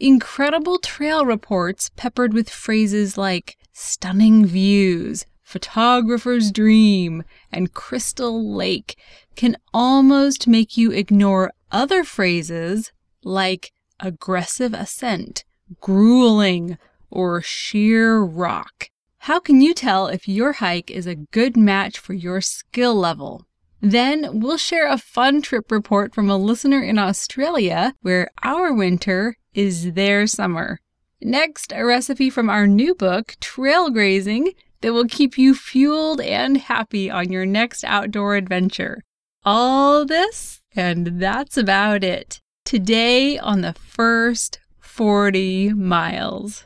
incredible 0.00 0.78
trail 0.78 1.24
reports 1.24 1.90
peppered 1.96 2.32
with 2.32 2.50
phrases 2.50 3.18
like 3.18 3.56
stunning 3.72 4.44
views, 4.46 5.26
photographer's 5.42 6.50
dream, 6.52 7.24
and 7.52 7.72
crystal 7.72 8.54
lake 8.54 8.96
can 9.34 9.56
almost 9.72 10.46
make 10.46 10.76
you 10.76 10.90
ignore 10.90 11.52
other 11.70 12.04
phrases 12.04 12.92
like 13.22 13.72
aggressive 14.00 14.74
ascent, 14.74 15.44
grueling, 15.80 16.78
or 17.10 17.40
sheer 17.42 18.20
rock. 18.20 18.90
How 19.22 19.40
can 19.40 19.60
you 19.60 19.74
tell 19.74 20.06
if 20.06 20.28
your 20.28 20.54
hike 20.54 20.90
is 20.90 21.06
a 21.06 21.14
good 21.14 21.56
match 21.56 21.98
for 21.98 22.14
your 22.14 22.40
skill 22.40 22.94
level? 22.94 23.44
Then 23.80 24.40
we'll 24.40 24.56
share 24.56 24.88
a 24.88 24.98
fun 24.98 25.40
trip 25.42 25.70
report 25.70 26.14
from 26.14 26.28
a 26.28 26.36
listener 26.36 26.82
in 26.82 26.98
Australia 26.98 27.94
where 28.00 28.28
our 28.42 28.72
winter 28.72 29.36
is 29.58 29.94
their 29.94 30.24
summer. 30.28 30.78
Next, 31.20 31.72
a 31.74 31.84
recipe 31.84 32.30
from 32.30 32.48
our 32.48 32.68
new 32.68 32.94
book, 32.94 33.34
Trail 33.40 33.90
Grazing, 33.90 34.52
that 34.82 34.92
will 34.92 35.06
keep 35.06 35.36
you 35.36 35.52
fueled 35.52 36.20
and 36.20 36.56
happy 36.56 37.10
on 37.10 37.32
your 37.32 37.44
next 37.44 37.82
outdoor 37.82 38.36
adventure. 38.36 39.02
All 39.44 40.04
this, 40.04 40.62
and 40.76 41.20
that's 41.20 41.56
about 41.56 42.04
it. 42.04 42.40
Today 42.64 43.36
on 43.36 43.62
the 43.62 43.72
first 43.72 44.60
40 44.78 45.72
miles. 45.72 46.64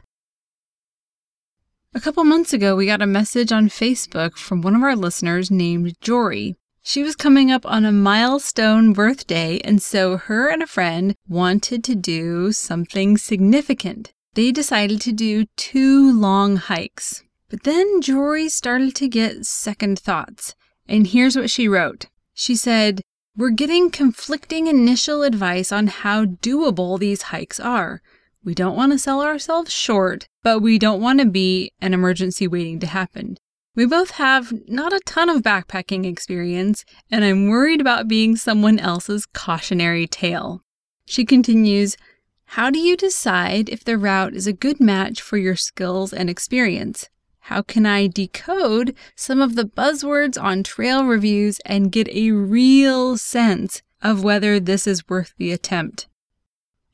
A 1.94 2.00
couple 2.00 2.24
months 2.24 2.52
ago, 2.52 2.77
we 2.77 2.84
got 2.84 3.00
a 3.00 3.06
message 3.06 3.52
on 3.52 3.70
Facebook 3.70 4.36
from 4.36 4.60
one 4.60 4.77
of 4.77 4.82
our 4.82 4.96
listeners 4.96 5.50
named 5.50 5.94
Jory. 6.02 6.56
She 6.84 7.05
was 7.05 7.14
coming 7.14 7.52
up 7.52 7.64
on 7.64 7.84
a 7.84 7.92
milestone 7.92 8.92
birthday, 8.92 9.61
and 9.62 9.80
so 9.80 10.16
her 10.16 10.48
and 10.48 10.62
a 10.62 10.66
friend 10.66 11.14
wanted 11.28 11.84
to 11.84 11.94
do 11.94 12.50
something 12.50 13.16
significant. 13.16 14.12
They 14.34 14.50
decided 14.50 15.00
to 15.02 15.12
do 15.12 15.47
two 15.56 16.12
long 16.12 16.56
hikes. 16.56 17.22
But 17.48 17.62
then 17.62 18.00
Jory 18.00 18.48
started 18.48 18.97
to 18.97 19.08
get 19.08 19.44
second 19.44 20.00
thoughts. 20.00 20.55
And 20.89 21.06
here's 21.06 21.36
what 21.36 21.50
she 21.50 21.69
wrote 21.69 22.06
She 22.34 22.56
said, 22.56 23.02
We're 23.36 23.50
getting 23.50 23.91
conflicting 23.91 24.67
initial 24.67 25.22
advice 25.22 25.70
on 25.70 25.86
how 25.86 26.24
doable 26.24 26.98
these 26.98 27.22
hikes 27.22 27.61
are. 27.61 28.02
We 28.42 28.55
don't 28.55 28.77
want 28.77 28.91
to 28.91 28.98
sell 28.98 29.22
ourselves 29.22 29.72
short, 29.72 30.27
but 30.42 30.58
we 30.58 30.78
don't 30.78 31.00
want 31.00 31.20
to 31.20 31.27
be 31.27 31.70
an 31.80 31.94
emergency 31.94 32.48
waiting 32.48 32.80
to 32.80 32.89
happen. 32.89 33.36
We 33.74 33.86
both 33.86 34.12
have 34.12 34.52
not 34.68 34.92
a 34.92 35.00
ton 35.06 35.30
of 35.30 35.40
backpacking 35.40 36.04
experience, 36.04 36.84
and 37.10 37.24
I'm 37.24 37.48
worried 37.48 37.80
about 37.80 38.06
being 38.06 38.36
someone 38.36 38.78
else's 38.78 39.24
cautionary 39.24 40.06
tale. 40.06 40.60
She 41.06 41.24
continues, 41.24 41.96
How 42.44 42.68
do 42.68 42.78
you 42.78 42.98
decide 42.98 43.70
if 43.70 43.82
the 43.82 43.96
route 43.96 44.34
is 44.34 44.46
a 44.46 44.52
good 44.52 44.78
match 44.78 45.22
for 45.22 45.38
your 45.38 45.56
skills 45.56 46.12
and 46.12 46.28
experience? 46.28 47.08
How 47.46 47.62
can 47.62 47.86
I 47.86 48.08
decode 48.08 48.94
some 49.16 49.40
of 49.40 49.54
the 49.54 49.64
buzzwords 49.64 50.40
on 50.40 50.62
trail 50.62 51.06
reviews 51.06 51.58
and 51.64 51.90
get 51.90 52.08
a 52.10 52.30
real 52.30 53.16
sense 53.16 53.80
of 54.02 54.22
whether 54.22 54.61
this 54.61 54.86
is 54.86 55.08
worth 55.08 55.32
the 55.38 55.50
attempt? 55.50 56.08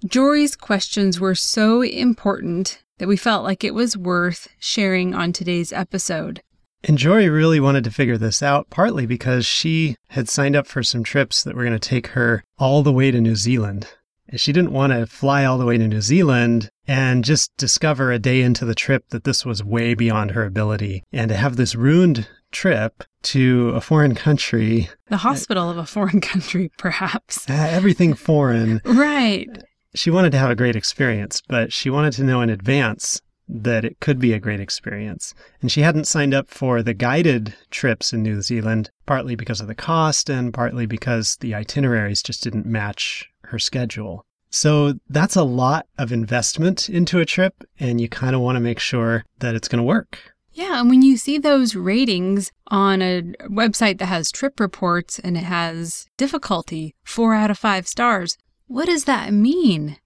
Jory's 0.07 0.55
questions 0.55 1.19
were 1.19 1.35
so 1.35 1.83
important 1.83 2.85
that 2.99 3.09
we 3.09 3.17
felt 3.17 3.43
like 3.43 3.65
it 3.65 3.75
was 3.75 3.97
worth 3.97 4.47
sharing 4.61 5.13
on 5.13 5.33
today's 5.33 5.73
episode. 5.73 6.41
And 6.89 6.97
Jory 6.97 7.29
really 7.29 7.61
wanted 7.61 7.85
to 7.85 7.91
figure 7.91 8.17
this 8.17 8.43
out, 8.43 8.71
partly 8.71 9.05
because 9.05 9.45
she 9.45 9.95
had 10.09 10.27
signed 10.27 10.57
up 10.57 10.67
for 10.67 10.83
some 10.83 11.05
trips 11.05 11.45
that 11.45 11.55
were 11.55 11.65
going 11.65 11.79
to 11.79 11.89
take 11.89 12.09
her 12.09 12.43
all 12.59 12.83
the 12.83 12.93
way 12.93 13.11
to 13.11 13.21
New 13.21 13.37
Zealand. 13.37 13.87
And 14.27 14.41
she 14.41 14.55
didn't 14.55 14.73
want 14.73 14.95
to 14.95 15.07
fly 15.07 15.45
all 15.45 15.59
the 15.59 15.67
way 15.67 15.77
to 15.77 15.87
New 15.87 16.01
Zealand 16.01 16.71
and 16.87 17.27
just 17.27 17.55
discover 17.59 18.11
a 18.11 18.19
day 18.19 18.41
into 18.41 18.65
the 18.65 18.75
trip 18.75 19.05
that 19.11 19.25
this 19.25 19.45
was 19.45 19.63
way 19.63 19.93
beyond 19.93 20.31
her 20.31 20.47
ability. 20.47 21.05
And 21.13 21.29
to 21.29 21.37
have 21.37 21.57
this 21.57 21.75
ruined 21.75 22.27
trip 22.53 23.05
to 23.25 23.69
a 23.75 23.83
foreign 23.83 24.15
country. 24.15 24.89
The 25.11 25.19
hospital 25.19 25.69
of 25.69 25.77
a 25.77 25.85
foreign 25.85 26.21
country, 26.23 26.73
perhaps. 26.79 27.49
Uh, 27.51 27.53
everything 27.53 28.15
foreign. 28.15 28.81
right. 28.87 29.47
She 29.95 30.11
wanted 30.11 30.33
to 30.33 30.39
have 30.39 30.51
a 30.51 30.57
great 30.57 30.77
experience, 30.77 31.43
but 31.49 31.71
she 31.71 31.91
wanted 31.91 32.15
to 32.15 32.25
know 32.25 32.41
in 32.41 32.49
advance 32.49 33.21
that 33.49 33.85
it 33.85 34.01
could 34.01 34.19
be 34.19 34.33
a 34.33 34.39
great 34.39 34.61
experience. 34.61 35.35
And 35.61 35.73
she 35.73 35.81
hadn't 35.81 36.07
signed 36.07 36.35
up 36.35 36.49
for 36.49 36.83
the 36.83 36.95
guided 36.95 37.55
trips 37.71 38.13
in 38.13 38.23
New 38.23 38.43
Zealand, 38.43 38.91
partly 39.07 39.35
because 39.35 39.61
of 39.61 39.67
the 39.67 39.75
cost 39.75 40.29
and 40.29 40.53
partly 40.53 40.87
because 40.87 41.37
the 41.37 41.55
itineraries 41.55 42.23
just 42.23 42.43
didn't 42.43 42.67
match 42.67 43.31
her 43.45 43.59
schedule. 43.59 44.25
So 44.51 44.95
that's 45.09 45.37
a 45.37 45.43
lot 45.43 45.87
of 45.99 46.13
investment 46.13 46.89
into 46.89 47.21
a 47.21 47.27
trip, 47.27 47.65
and 47.79 48.01
you 48.01 48.09
kind 48.09 48.35
of 48.35 48.41
want 48.41 48.57
to 48.57 48.61
make 48.61 48.79
sure 48.79 49.25
that 49.41 49.55
it's 49.55 49.69
going 49.69 49.79
to 49.79 49.85
work. 49.85 50.19
Yeah, 50.53 50.81
and 50.81 50.91
when 50.91 51.03
you 51.03 51.17
see 51.17 51.39
those 51.39 51.77
ratings 51.77 52.51
on 52.69 53.01
a 53.01 53.23
website 53.45 53.99
that 53.99 54.07
has 54.07 54.33
trip 54.33 54.59
reports 54.59 55.19
and 55.19 55.37
it 55.37 55.45
has 55.45 56.07
difficulty, 56.17 56.95
four 57.05 57.35
out 57.35 57.51
of 57.51 57.59
five 57.59 57.87
stars, 57.87 58.37
what 58.67 58.87
does 58.87 59.05
that 59.05 59.33
mean? 59.33 59.99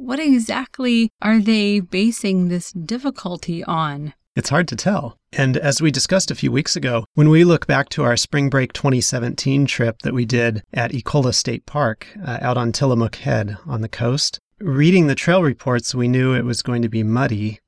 What 0.00 0.18
exactly 0.18 1.10
are 1.20 1.40
they 1.40 1.78
basing 1.78 2.48
this 2.48 2.72
difficulty 2.72 3.62
on? 3.62 4.14
It's 4.34 4.48
hard 4.48 4.66
to 4.68 4.74
tell. 4.74 5.18
And 5.30 5.58
as 5.58 5.82
we 5.82 5.90
discussed 5.90 6.30
a 6.30 6.34
few 6.34 6.50
weeks 6.50 6.74
ago, 6.74 7.04
when 7.12 7.28
we 7.28 7.44
look 7.44 7.66
back 7.66 7.90
to 7.90 8.04
our 8.04 8.16
spring 8.16 8.48
break 8.48 8.72
2017 8.72 9.66
trip 9.66 9.98
that 9.98 10.14
we 10.14 10.24
did 10.24 10.62
at 10.72 10.92
Ecola 10.92 11.34
State 11.34 11.66
Park 11.66 12.06
uh, 12.26 12.38
out 12.40 12.56
on 12.56 12.72
Tillamook 12.72 13.16
Head 13.16 13.58
on 13.66 13.82
the 13.82 13.90
coast, 13.90 14.40
reading 14.58 15.06
the 15.06 15.14
trail 15.14 15.42
reports, 15.42 15.94
we 15.94 16.08
knew 16.08 16.32
it 16.32 16.46
was 16.46 16.62
going 16.62 16.80
to 16.80 16.88
be 16.88 17.02
muddy. 17.02 17.60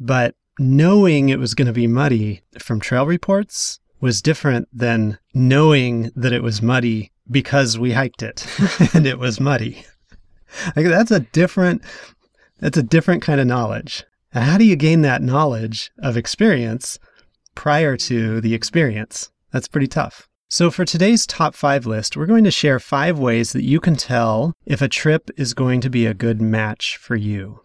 But 0.00 0.34
knowing 0.58 1.28
it 1.28 1.38
was 1.38 1.52
going 1.52 1.66
to 1.66 1.74
be 1.74 1.86
muddy 1.86 2.40
from 2.58 2.80
trail 2.80 3.04
reports 3.04 3.80
was 4.00 4.22
different 4.22 4.66
than 4.72 5.18
knowing 5.34 6.10
that 6.16 6.32
it 6.32 6.42
was 6.42 6.62
muddy 6.62 7.12
because 7.30 7.78
we 7.78 7.92
hiked 7.92 8.22
it 8.22 8.46
and 8.94 9.06
it 9.06 9.18
was 9.18 9.40
muddy. 9.40 9.84
Like 10.74 10.86
that's 10.86 11.10
a 11.10 11.20
different 11.20 11.82
that's 12.58 12.78
a 12.78 12.82
different 12.82 13.22
kind 13.22 13.40
of 13.40 13.46
knowledge. 13.46 14.04
How 14.32 14.58
do 14.58 14.64
you 14.64 14.76
gain 14.76 15.02
that 15.02 15.22
knowledge 15.22 15.90
of 15.98 16.16
experience 16.16 16.98
prior 17.54 17.96
to 17.96 18.40
the 18.40 18.54
experience? 18.54 19.30
That's 19.52 19.68
pretty 19.68 19.86
tough. 19.86 20.28
So, 20.48 20.70
for 20.70 20.84
today's 20.84 21.26
top 21.26 21.54
five 21.54 21.86
list, 21.86 22.16
we're 22.16 22.26
going 22.26 22.44
to 22.44 22.52
share 22.52 22.78
five 22.78 23.18
ways 23.18 23.52
that 23.52 23.64
you 23.64 23.80
can 23.80 23.96
tell 23.96 24.52
if 24.64 24.80
a 24.80 24.88
trip 24.88 25.28
is 25.36 25.54
going 25.54 25.80
to 25.80 25.90
be 25.90 26.06
a 26.06 26.14
good 26.14 26.40
match 26.40 26.96
for 26.98 27.16
you. 27.16 27.62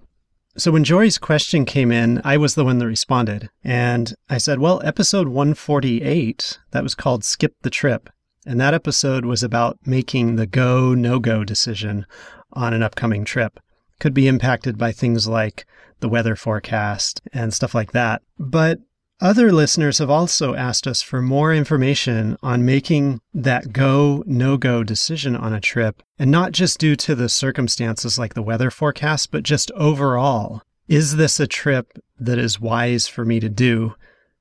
So, 0.58 0.72
when 0.72 0.84
Jory's 0.84 1.20
question 1.20 1.64
came 1.64 1.92
in, 1.92 2.22
I 2.24 2.38
was 2.38 2.56
the 2.56 2.66
one 2.66 2.80
that 2.80 2.88
responded. 2.88 3.50
And 3.64 4.16
I 4.30 4.40
said, 4.40 4.60
Well, 4.60 4.82
episode 4.84 5.28
148, 5.28 6.58
that 6.72 6.82
was 6.82 6.96
called 6.96 7.24
Skip 7.24 7.54
the 7.62 7.70
Trip. 7.70 8.10
And 8.46 8.60
that 8.60 8.74
episode 8.74 9.26
was 9.26 9.44
about 9.44 9.78
making 9.86 10.36
the 10.36 10.48
go, 10.48 10.94
no 10.94 11.20
go 11.20 11.44
decision 11.44 12.06
on 12.54 12.74
an 12.74 12.84
upcoming 12.84 13.24
trip. 13.24 13.60
Could 14.00 14.14
be 14.14 14.28
impacted 14.28 14.78
by 14.78 14.92
things 14.92 15.28
like 15.28 15.66
the 16.00 16.10
weather 16.10 16.36
forecast 16.36 17.22
and 17.32 17.54
stuff 17.54 17.76
like 17.76 17.92
that. 17.92 18.22
But 18.40 18.80
other 19.22 19.52
listeners 19.52 20.00
have 20.00 20.10
also 20.10 20.56
asked 20.56 20.88
us 20.88 21.04
for 21.04 21.22
more 21.22 21.54
information 21.54 22.36
on 22.42 22.66
making 22.66 23.22
that 23.36 23.72
go, 23.72 24.24
no 24.26 24.58
go 24.58 24.84
decision 24.84 25.36
on 25.36 25.54
a 25.54 25.62
trip, 25.62 26.02
and 26.18 26.32
not 26.32 26.52
just 26.52 26.80
due 26.80 26.96
to 26.96 27.14
the 27.14 27.30
circumstances 27.30 28.18
like 28.18 28.34
the 28.34 28.42
weather 28.42 28.72
forecast, 28.72 29.30
but 29.30 29.44
just 29.44 29.70
overall. 29.72 30.64
Is 30.88 31.18
this 31.18 31.40
a 31.40 31.46
trip 31.46 32.00
that 32.20 32.40
is 32.40 32.60
wise 32.60 33.08
for 33.08 33.24
me 33.24 33.40
to 33.40 33.48
do 33.48 33.94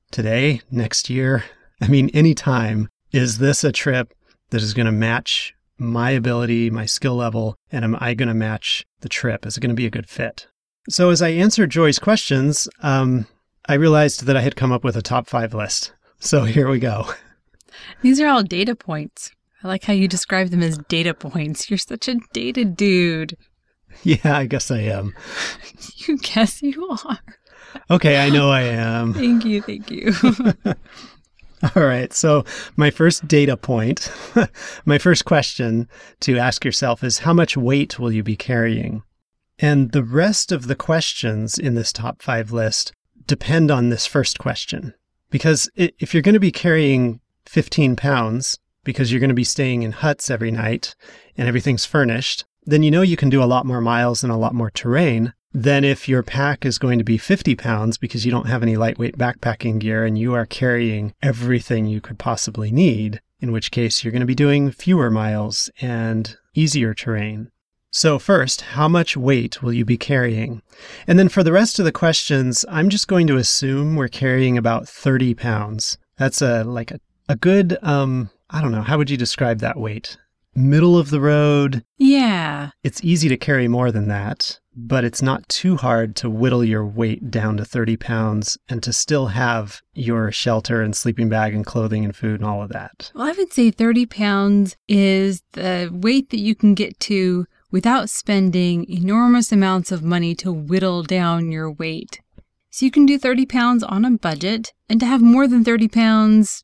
today, 0.09 0.61
next 0.71 1.11
year? 1.11 1.43
I 1.79 1.87
mean, 1.87 2.09
anytime. 2.09 2.89
Is 3.11 3.39
this 3.39 3.63
a 3.63 3.71
trip 3.71 4.13
that 4.51 4.61
is 4.61 4.73
going 4.73 4.85
to 4.85 4.91
match 4.91 5.53
my 5.77 6.11
ability, 6.11 6.69
my 6.69 6.85
skill 6.85 7.15
level, 7.15 7.57
and 7.71 7.83
am 7.83 7.97
I 7.99 8.13
going 8.13 8.29
to 8.29 8.33
match 8.33 8.85
the 9.01 9.09
trip? 9.09 9.45
Is 9.45 9.57
it 9.57 9.61
going 9.61 9.69
to 9.69 9.75
be 9.75 9.85
a 9.85 9.91
good 9.91 10.07
fit? 10.07 10.47
So, 10.89 11.09
as 11.09 11.21
I 11.21 11.29
answered 11.29 11.71
Jory's 11.71 11.99
questions, 11.99 12.69
um, 12.81 13.27
I 13.67 13.73
realized 13.73 14.25
that 14.25 14.37
I 14.37 14.41
had 14.41 14.55
come 14.55 14.71
up 14.71 14.83
with 14.83 14.95
a 14.95 15.01
top 15.01 15.27
five 15.27 15.53
list. 15.53 15.93
So, 16.19 16.43
here 16.45 16.69
we 16.69 16.79
go. 16.79 17.11
These 18.01 18.21
are 18.21 18.27
all 18.27 18.43
data 18.43 18.75
points. 18.75 19.31
I 19.63 19.67
like 19.67 19.83
how 19.83 19.93
you 19.93 20.07
describe 20.07 20.49
them 20.49 20.63
as 20.63 20.77
data 20.89 21.13
points. 21.13 21.69
You're 21.69 21.77
such 21.77 22.07
a 22.07 22.15
data 22.33 22.63
dude. 22.65 23.37
Yeah, 24.03 24.37
I 24.37 24.45
guess 24.45 24.71
I 24.71 24.79
am. 24.79 25.13
You 26.07 26.17
guess 26.17 26.63
you 26.63 26.97
are. 27.05 27.19
Okay, 27.91 28.25
I 28.25 28.29
know 28.29 28.49
I 28.49 28.61
am. 28.61 29.13
Thank 29.13 29.45
you. 29.45 29.61
Thank 29.61 29.91
you. 29.91 30.13
All 31.75 31.83
right. 31.83 32.11
So, 32.11 32.43
my 32.75 32.89
first 32.89 33.27
data 33.27 33.55
point, 33.55 34.11
my 34.85 34.97
first 34.97 35.25
question 35.25 35.87
to 36.21 36.37
ask 36.37 36.65
yourself 36.65 37.03
is 37.03 37.19
how 37.19 37.33
much 37.33 37.55
weight 37.55 37.99
will 37.99 38.11
you 38.11 38.23
be 38.23 38.35
carrying? 38.35 39.03
And 39.59 39.91
the 39.91 40.03
rest 40.03 40.51
of 40.51 40.67
the 40.67 40.75
questions 40.75 41.59
in 41.59 41.75
this 41.75 41.93
top 41.93 42.21
five 42.21 42.51
list 42.51 42.93
depend 43.27 43.69
on 43.69 43.89
this 43.89 44.07
first 44.07 44.39
question. 44.39 44.93
Because 45.29 45.69
if 45.75 46.13
you're 46.13 46.23
going 46.23 46.33
to 46.33 46.39
be 46.39 46.51
carrying 46.51 47.19
15 47.45 47.95
pounds, 47.95 48.57
because 48.83 49.11
you're 49.11 49.19
going 49.19 49.29
to 49.29 49.35
be 49.35 49.43
staying 49.43 49.83
in 49.83 49.91
huts 49.91 50.31
every 50.31 50.51
night 50.51 50.95
and 51.37 51.47
everything's 51.47 51.85
furnished, 51.85 52.43
then 52.63 52.81
you 52.81 52.89
know 52.89 53.03
you 53.03 53.17
can 53.17 53.29
do 53.29 53.43
a 53.43 53.45
lot 53.45 53.65
more 53.65 53.81
miles 53.81 54.23
and 54.23 54.31
a 54.31 54.37
lot 54.37 54.55
more 54.55 54.71
terrain 54.71 55.33
than 55.53 55.83
if 55.83 56.07
your 56.07 56.23
pack 56.23 56.65
is 56.65 56.77
going 56.77 56.97
to 56.97 57.03
be 57.03 57.17
50 57.17 57.55
pounds 57.55 57.97
because 57.97 58.25
you 58.25 58.31
don't 58.31 58.47
have 58.47 58.63
any 58.63 58.77
lightweight 58.77 59.17
backpacking 59.17 59.79
gear 59.79 60.05
and 60.05 60.17
you 60.17 60.33
are 60.33 60.45
carrying 60.45 61.13
everything 61.21 61.85
you 61.85 62.01
could 62.01 62.17
possibly 62.17 62.71
need, 62.71 63.21
in 63.39 63.51
which 63.51 63.71
case 63.71 64.03
you're 64.03 64.11
going 64.11 64.21
to 64.21 64.25
be 64.25 64.35
doing 64.35 64.71
fewer 64.71 65.09
miles 65.09 65.69
and 65.81 66.37
easier 66.53 66.93
terrain. 66.93 67.51
So, 67.93 68.19
first, 68.19 68.61
how 68.61 68.87
much 68.87 69.17
weight 69.17 69.61
will 69.61 69.73
you 69.73 69.83
be 69.83 69.97
carrying? 69.97 70.61
And 71.07 71.19
then 71.19 71.27
for 71.27 71.43
the 71.43 71.51
rest 71.51 71.77
of 71.77 71.83
the 71.83 71.91
questions, 71.91 72.63
I'm 72.69 72.87
just 72.87 73.09
going 73.09 73.27
to 73.27 73.35
assume 73.35 73.97
we're 73.97 74.07
carrying 74.07 74.57
about 74.57 74.87
30 74.87 75.33
pounds. 75.33 75.97
That's 76.17 76.41
a 76.41 76.63
like 76.63 76.91
a, 76.91 77.01
a 77.27 77.35
good 77.35 77.77
um 77.81 78.29
I 78.49 78.61
don't 78.61 78.71
know, 78.71 78.81
how 78.81 78.97
would 78.97 79.09
you 79.09 79.17
describe 79.17 79.59
that 79.59 79.77
weight? 79.77 80.17
Middle 80.55 80.97
of 80.97 81.09
the 81.09 81.19
road. 81.19 81.83
Yeah. 81.97 82.71
It's 82.81 83.03
easy 83.03 83.27
to 83.27 83.37
carry 83.37 83.67
more 83.67 83.91
than 83.91 84.07
that, 84.07 84.60
but 84.75 85.03
it's 85.03 85.21
not 85.21 85.47
too 85.49 85.75
hard 85.77 86.15
to 86.17 86.29
whittle 86.29 86.63
your 86.63 86.85
weight 86.85 87.29
down 87.29 87.57
to 87.57 87.65
30 87.65 87.97
pounds 87.97 88.57
and 88.69 88.81
to 88.83 88.93
still 88.93 89.27
have 89.27 89.81
your 89.93 90.31
shelter 90.31 90.81
and 90.81 90.95
sleeping 90.95 91.29
bag 91.29 91.53
and 91.53 91.65
clothing 91.65 92.05
and 92.05 92.15
food 92.15 92.39
and 92.39 92.49
all 92.49 92.63
of 92.63 92.69
that. 92.69 93.11
Well, 93.13 93.27
I 93.27 93.33
would 93.33 93.51
say 93.51 93.71
30 93.71 94.05
pounds 94.05 94.77
is 94.87 95.43
the 95.51 95.89
weight 95.91 96.29
that 96.29 96.39
you 96.39 96.55
can 96.55 96.73
get 96.73 96.99
to 97.01 97.45
without 97.71 98.09
spending 98.09 98.85
enormous 98.89 99.51
amounts 99.51 99.91
of 99.91 100.03
money 100.03 100.35
to 100.35 100.51
whittle 100.51 101.03
down 101.03 101.51
your 101.51 101.71
weight. 101.71 102.21
So 102.69 102.85
you 102.85 102.91
can 102.91 103.05
do 103.05 103.17
30 103.17 103.45
pounds 103.45 103.83
on 103.83 104.05
a 104.05 104.11
budget, 104.11 104.73
and 104.87 104.99
to 105.01 105.05
have 105.05 105.21
more 105.21 105.47
than 105.47 105.63
30 105.65 105.89
pounds, 105.89 106.63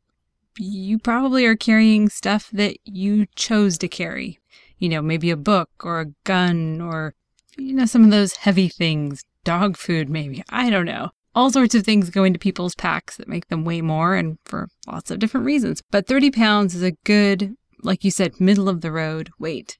you 0.58 1.00
probably 1.00 1.46
are 1.46 1.56
carrying 1.56 2.08
stuff 2.08 2.50
that 2.54 2.78
you 2.86 3.26
chose 3.36 3.78
to 3.80 3.88
carry. 3.88 4.40
You 4.78 4.90
know, 4.90 5.02
maybe 5.02 5.30
a 5.32 5.38
book 5.38 5.70
or 5.84 6.00
a 6.00 6.14
gun 6.24 6.80
or, 6.82 7.14
you 7.58 7.74
know, 7.74 7.86
some 7.86 8.04
of 8.04 8.12
those 8.12 8.38
heavy 8.38 8.68
things, 8.68 9.24
dog 9.44 9.78
food, 9.78 10.10
maybe. 10.10 10.44
I 10.50 10.70
don't 10.70 10.86
know. 10.86 11.12
All 11.36 11.52
sorts 11.52 11.76
of 11.76 11.84
things 11.84 12.10
go 12.10 12.24
into 12.24 12.40
people's 12.40 12.76
packs 12.76 13.18
that 13.18 13.28
make 13.28 13.48
them 13.48 13.64
weigh 13.64 13.82
more 13.82 14.16
and 14.16 14.38
for 14.46 14.70
lots 14.88 15.12
of 15.12 15.20
different 15.20 15.46
reasons. 15.46 15.82
But 15.92 16.08
30 16.08 16.32
pounds 16.32 16.74
is 16.74 16.84
a 16.84 16.98
good, 17.04 17.56
like 17.84 18.04
you 18.04 18.12
said, 18.12 18.40
middle 18.40 18.68
of 18.70 18.82
the 18.82 18.92
road 18.92 19.30
weight. 19.38 19.78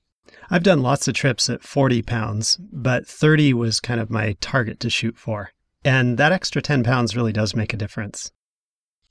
I've 0.50 0.64
done 0.64 0.82
lots 0.82 1.08
of 1.08 1.16
trips 1.16 1.50
at 1.50 1.64
40 1.64 2.02
pounds, 2.04 2.58
but 2.72 3.08
30 3.08 3.54
was 3.54 3.80
kind 3.80 4.00
of 4.00 4.10
my 4.10 4.36
target 4.40 4.80
to 4.82 4.90
shoot 4.90 5.18
for. 5.18 5.52
And 5.84 6.18
that 6.18 6.32
extra 6.32 6.62
10 6.62 6.84
pounds 6.84 7.16
really 7.16 7.34
does 7.34 7.56
make 7.56 7.74
a 7.74 7.78
difference. 7.78 8.32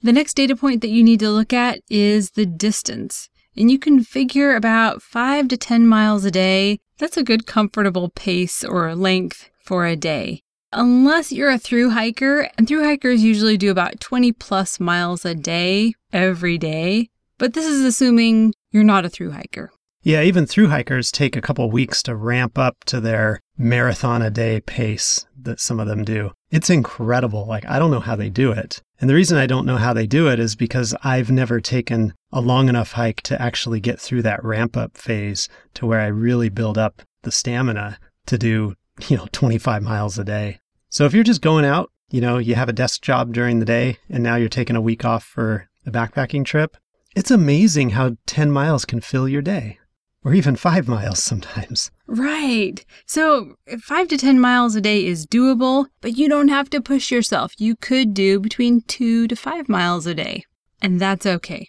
The 0.03 0.13
next 0.13 0.35
data 0.35 0.55
point 0.55 0.83
that 0.83 0.91
you 0.91 1.03
need 1.03 1.21
to 1.21 1.31
look 1.31 1.53
at 1.53 1.81
is 1.89 2.33
the 2.33 2.47
distance. 2.47 3.29
And 3.57 3.71
you 3.71 3.79
can 3.79 4.05
figure 4.05 4.55
about 4.55 5.03
5 5.03 5.49
to 5.49 5.57
10 5.57 5.87
miles 5.87 6.25
a 6.25 6.31
day. 6.31 6.79
That's 6.99 7.17
a 7.17 7.23
good 7.23 7.47
comfortable 7.47 8.11
pace 8.11 8.63
or 8.63 8.95
length 8.95 9.51
for 9.59 9.87
a 9.87 9.97
day. 9.97 10.43
Unless 10.73 11.33
you're 11.33 11.51
a 11.51 11.59
through 11.59 11.91
hiker, 11.91 12.51
and 12.59 12.69
through 12.69 12.85
hikers 12.85 13.25
usually 13.25 13.57
do 13.57 13.71
about 13.71 14.01
20 14.01 14.33
plus 14.33 14.79
miles 14.79 15.25
a 15.25 15.35
day 15.35 15.95
every 16.13 16.59
day. 16.59 17.09
But 17.39 17.55
this 17.55 17.67
is 17.67 17.83
assuming 17.83 18.53
you're 18.73 18.85
not 18.85 19.05
a 19.05 19.09
through 19.09 19.31
hiker. 19.31 19.71
Yeah, 20.03 20.23
even 20.23 20.47
through 20.47 20.69
hikers 20.69 21.11
take 21.11 21.35
a 21.35 21.41
couple 21.41 21.69
weeks 21.71 22.03
to 22.05 22.15
ramp 22.15 22.59
up 22.59 22.85
to 22.87 23.01
their 23.01 23.41
marathon 23.57 24.23
a 24.23 24.31
day 24.31 24.61
pace 24.61 25.27
that 25.41 25.61
some 25.61 25.81
of 25.81 25.89
them 25.89 26.05
do. 26.05 26.33
It's 26.51 26.71
incredible. 26.71 27.47
Like, 27.47 27.67
I 27.67 27.79
don't 27.79 27.91
know 27.91 28.01
how 28.01 28.17
they 28.17 28.31
do 28.31 28.53
it. 28.53 28.81
And 29.01 29.11
the 29.11 29.15
reason 29.15 29.37
I 29.37 29.47
don't 29.47 29.67
know 29.67 29.77
how 29.77 29.93
they 29.93 30.07
do 30.07 30.29
it 30.29 30.39
is 30.39 30.55
because 30.55 30.95
I've 31.03 31.31
never 31.31 31.61
taken 31.61 32.15
a 32.33 32.41
long 32.41 32.69
enough 32.69 32.93
hike 32.93 33.21
to 33.23 33.41
actually 33.41 33.81
get 33.81 34.01
through 34.01 34.23
that 34.23 34.45
ramp 34.45 34.77
up 34.77 34.97
phase 34.97 35.49
to 35.75 35.87
where 35.87 36.01
I 36.01 36.07
really 36.07 36.49
build 36.49 36.79
up 36.79 37.03
the 37.23 37.33
stamina 37.33 37.99
to 38.27 38.39
do, 38.39 38.75
you 39.09 39.17
know, 39.17 39.27
25 39.33 39.83
miles 39.83 40.19
a 40.19 40.25
day. 40.25 40.59
So 40.89 41.05
if 41.05 41.13
you're 41.13 41.25
just 41.25 41.43
going 41.43 41.65
out, 41.65 41.91
you 42.11 42.21
know, 42.21 42.39
you 42.39 42.55
have 42.55 42.69
a 42.69 42.73
desk 42.73 43.03
job 43.03 43.33
during 43.33 43.59
the 43.59 43.67
day 43.67 43.99
and 44.09 44.23
now 44.23 44.37
you're 44.37 44.49
taking 44.49 44.77
a 44.77 44.81
week 44.81 45.05
off 45.05 45.25
for 45.25 45.69
a 45.85 45.91
backpacking 45.91 46.45
trip, 46.45 46.77
it's 47.15 47.31
amazing 47.31 47.91
how 47.91 48.17
10 48.27 48.51
miles 48.51 48.85
can 48.85 49.01
fill 49.01 49.29
your 49.29 49.43
day 49.43 49.79
or 50.27 50.35
even 50.35 50.57
five 50.57 50.89
miles 50.89 51.23
sometimes. 51.23 51.93
Right. 52.09 52.85
So 53.07 53.55
five 53.81 54.09
to 54.09 54.19
10 54.19 54.41
miles 54.41 54.75
a 54.75 54.81
day 54.81 55.07
is 55.07 55.25
doable, 55.25 55.87
but 56.01 56.17
you 56.17 56.29
don't 56.29 56.49
have 56.49 56.69
to 56.71 56.81
push 56.81 57.13
yourself. 57.13 57.53
You 57.59 57.77
could 57.77 58.13
do 58.13 58.41
between 58.41 58.81
two 58.83 59.29
to 59.29 59.37
five 59.37 59.69
miles 59.69 60.05
a 60.05 60.15
day, 60.15 60.45
and 60.83 60.99
that's 60.99 61.27
okay. 61.27 61.69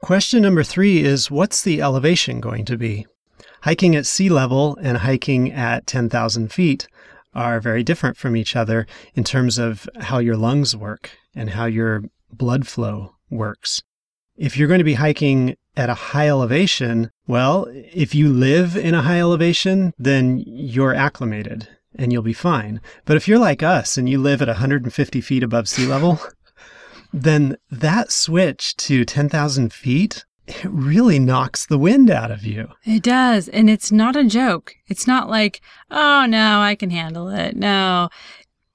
Question 0.00 0.40
number 0.40 0.62
three 0.62 1.04
is 1.04 1.30
what's 1.30 1.60
the 1.60 1.82
elevation 1.82 2.40
going 2.40 2.64
to 2.64 2.78
be? 2.78 3.06
Hiking 3.60 3.94
at 3.94 4.06
sea 4.06 4.30
level 4.30 4.78
and 4.80 4.96
hiking 4.96 5.52
at 5.52 5.86
10,000 5.86 6.50
feet 6.50 6.88
are 7.34 7.60
very 7.60 7.82
different 7.82 8.16
from 8.16 8.34
each 8.34 8.56
other 8.56 8.86
in 9.14 9.24
terms 9.24 9.58
of 9.58 9.86
how 10.00 10.18
your 10.20 10.38
lungs 10.38 10.74
work 10.74 11.10
and 11.34 11.50
how 11.50 11.66
your 11.66 12.04
blood 12.32 12.66
flow 12.66 13.16
works. 13.28 13.82
If 14.36 14.56
you're 14.56 14.68
going 14.68 14.78
to 14.78 14.84
be 14.84 14.94
hiking 14.94 15.56
at 15.76 15.90
a 15.90 15.94
high 15.94 16.28
elevation, 16.28 17.10
well, 17.26 17.66
if 17.70 18.14
you 18.14 18.28
live 18.28 18.76
in 18.76 18.94
a 18.94 19.02
high 19.02 19.20
elevation, 19.20 19.92
then 19.98 20.42
you're 20.46 20.94
acclimated 20.94 21.68
and 21.96 22.12
you'll 22.12 22.22
be 22.22 22.32
fine. 22.32 22.80
But 23.04 23.16
if 23.16 23.28
you're 23.28 23.38
like 23.38 23.62
us 23.62 23.96
and 23.96 24.08
you 24.08 24.18
live 24.18 24.42
at 24.42 24.48
150 24.48 25.20
feet 25.20 25.42
above 25.42 25.68
sea 25.68 25.86
level, 25.86 26.20
then 27.12 27.56
that 27.70 28.10
switch 28.10 28.76
to 28.76 29.04
10,000 29.04 29.72
feet 29.72 30.24
it 30.46 30.64
really 30.64 31.18
knocks 31.18 31.64
the 31.64 31.78
wind 31.78 32.10
out 32.10 32.30
of 32.30 32.44
you. 32.44 32.68
It 32.84 33.02
does. 33.02 33.48
And 33.48 33.70
it's 33.70 33.90
not 33.90 34.14
a 34.14 34.24
joke. 34.24 34.74
It's 34.86 35.06
not 35.06 35.30
like, 35.30 35.62
oh, 35.90 36.26
no, 36.26 36.60
I 36.60 36.74
can 36.74 36.90
handle 36.90 37.28
it. 37.28 37.56
No, 37.56 38.10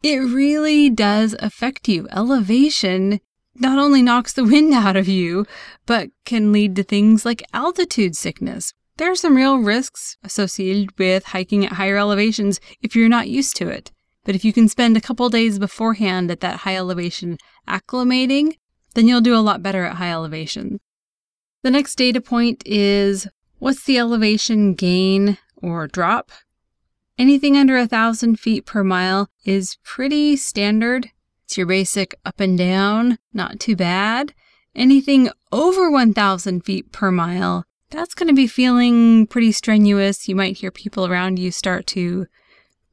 it 0.02 0.18
really 0.18 0.90
does 0.90 1.36
affect 1.40 1.88
you. 1.88 2.08
Elevation 2.12 3.20
not 3.60 3.78
only 3.78 4.02
knocks 4.02 4.34
the 4.34 4.44
wind 4.54 4.74
out 4.74 4.96
of 4.96 5.08
you, 5.08 5.46
but 5.86 6.10
can 6.26 6.52
lead 6.52 6.76
to 6.76 6.84
things 6.84 7.26
like 7.26 7.44
altitude 7.54 8.16
sickness. 8.16 8.74
There 8.98 9.12
are 9.12 9.16
some 9.16 9.36
real 9.36 9.58
risks 9.58 10.18
associated 10.24 10.98
with 10.98 11.26
hiking 11.26 11.66
at 11.66 11.74
higher 11.74 11.98
elevations 11.98 12.60
if 12.82 12.96
you're 12.96 13.08
not 13.08 13.30
used 13.30 13.56
to 13.58 13.70
it. 13.70 13.92
But 14.26 14.36
if 14.36 14.44
you 14.44 14.52
can 14.52 14.68
spend 14.68 14.98
a 14.98 15.02
couple 15.02 15.30
days 15.30 15.58
beforehand 15.58 16.30
at 16.30 16.42
that 16.42 16.58
high 16.58 16.76
elevation 16.76 17.38
acclimating, 17.68 18.56
then 18.96 19.08
you'll 19.08 19.22
do 19.22 19.36
a 19.36 19.40
lot 19.40 19.64
better 19.64 19.86
at 19.86 19.96
high 19.96 20.12
elevation. 20.12 20.80
The 21.64 21.72
next 21.72 21.96
data 21.96 22.20
point 22.20 22.62
is 22.66 23.28
what's 23.60 23.84
the 23.86 23.98
elevation 23.98 24.74
gain 24.74 25.38
or 25.56 25.88
drop? 25.88 26.32
Anything 27.18 27.58
under 27.58 27.78
a 27.78 27.88
thousand 27.88 28.40
feet 28.40 28.66
per 28.66 28.84
mile 28.84 29.30
is 29.46 29.78
pretty 29.84 30.36
standard 30.36 31.12
it's 31.50 31.58
your 31.58 31.66
basic 31.66 32.14
up 32.26 32.40
and 32.40 32.60
down, 32.60 33.18
not 33.34 33.60
too 33.60 33.76
bad. 33.76 34.36
Anything 34.76 35.32
over 35.52 35.90
1,000 35.90 36.62
feet 36.64 36.92
per 36.92 37.10
mile, 37.10 37.66
that's 37.90 38.14
going 38.14 38.28
to 38.28 38.36
be 38.36 38.46
feeling 38.46 39.26
pretty 39.26 39.52
strenuous. 39.52 40.28
You 40.28 40.36
might 40.36 40.58
hear 40.58 40.70
people 40.70 41.08
around 41.08 41.40
you 41.40 41.50
start 41.50 41.88
to 41.88 42.28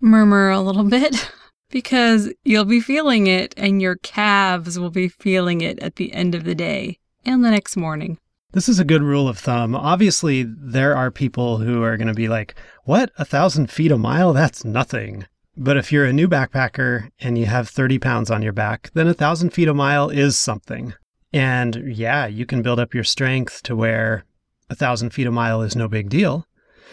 murmur 0.00 0.48
a 0.48 0.62
little 0.62 0.84
bit 0.88 1.30
because 1.68 2.32
you'll 2.44 2.64
be 2.64 2.80
feeling 2.80 3.26
it 3.26 3.52
and 3.58 3.82
your 3.82 3.96
calves 3.96 4.78
will 4.78 4.88
be 4.88 5.08
feeling 5.08 5.60
it 5.60 5.78
at 5.80 5.96
the 5.96 6.14
end 6.14 6.34
of 6.34 6.44
the 6.44 6.54
day 6.54 6.98
and 7.26 7.44
the 7.44 7.50
next 7.50 7.76
morning. 7.76 8.16
This 8.52 8.70
is 8.70 8.78
a 8.78 8.86
good 8.86 9.02
rule 9.02 9.28
of 9.28 9.36
thumb. 9.36 9.75
Obviously, 9.75 10.44
there 10.44 10.96
are 10.96 11.10
people 11.10 11.58
who 11.58 11.82
are 11.82 11.98
going 11.98 12.08
to 12.08 12.14
be 12.14 12.28
like, 12.28 12.54
What? 12.84 13.12
A 13.18 13.25
thousand 13.26 13.70
feet 13.70 13.92
a 13.92 13.98
mile? 13.98 14.32
That's 14.32 14.64
nothing. 14.64 15.26
But 15.56 15.76
if 15.76 15.90
you're 15.90 16.04
a 16.04 16.12
new 16.12 16.28
backpacker 16.28 17.10
and 17.18 17.38
you 17.38 17.46
have 17.46 17.68
30 17.68 17.98
pounds 17.98 18.30
on 18.30 18.42
your 18.42 18.52
back, 18.52 18.90
then 18.92 19.08
a 19.08 19.14
thousand 19.14 19.50
feet 19.50 19.68
a 19.68 19.75
mile 19.75 20.10
is 20.10 20.38
something. 20.38 20.94
And 21.32 21.94
yeah, 21.96 22.26
you 22.26 22.44
can 22.44 22.62
build 22.62 22.78
up 22.78 22.94
your 22.94 23.04
strength 23.04 23.62
to 23.64 23.75
where 23.75 24.25
a 24.68 24.75
thousand 24.75 25.10
feet 25.10 25.26
a 25.26 25.30
mile 25.30 25.62
is 25.62 25.75
no 25.75 25.88
big 25.88 26.08
deal. 26.08 26.46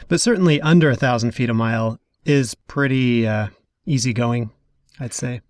But 0.07 0.21
certainly 0.21 0.61
under 0.61 0.89
a 0.89 0.95
thousand 0.95 1.31
feet 1.31 1.49
a 1.49 1.53
mile 1.53 1.99
is 2.25 2.55
pretty 2.55 3.27
uh, 3.27 3.47
easygoing, 3.85 4.51
I'd 4.99 5.13
say. 5.13 5.41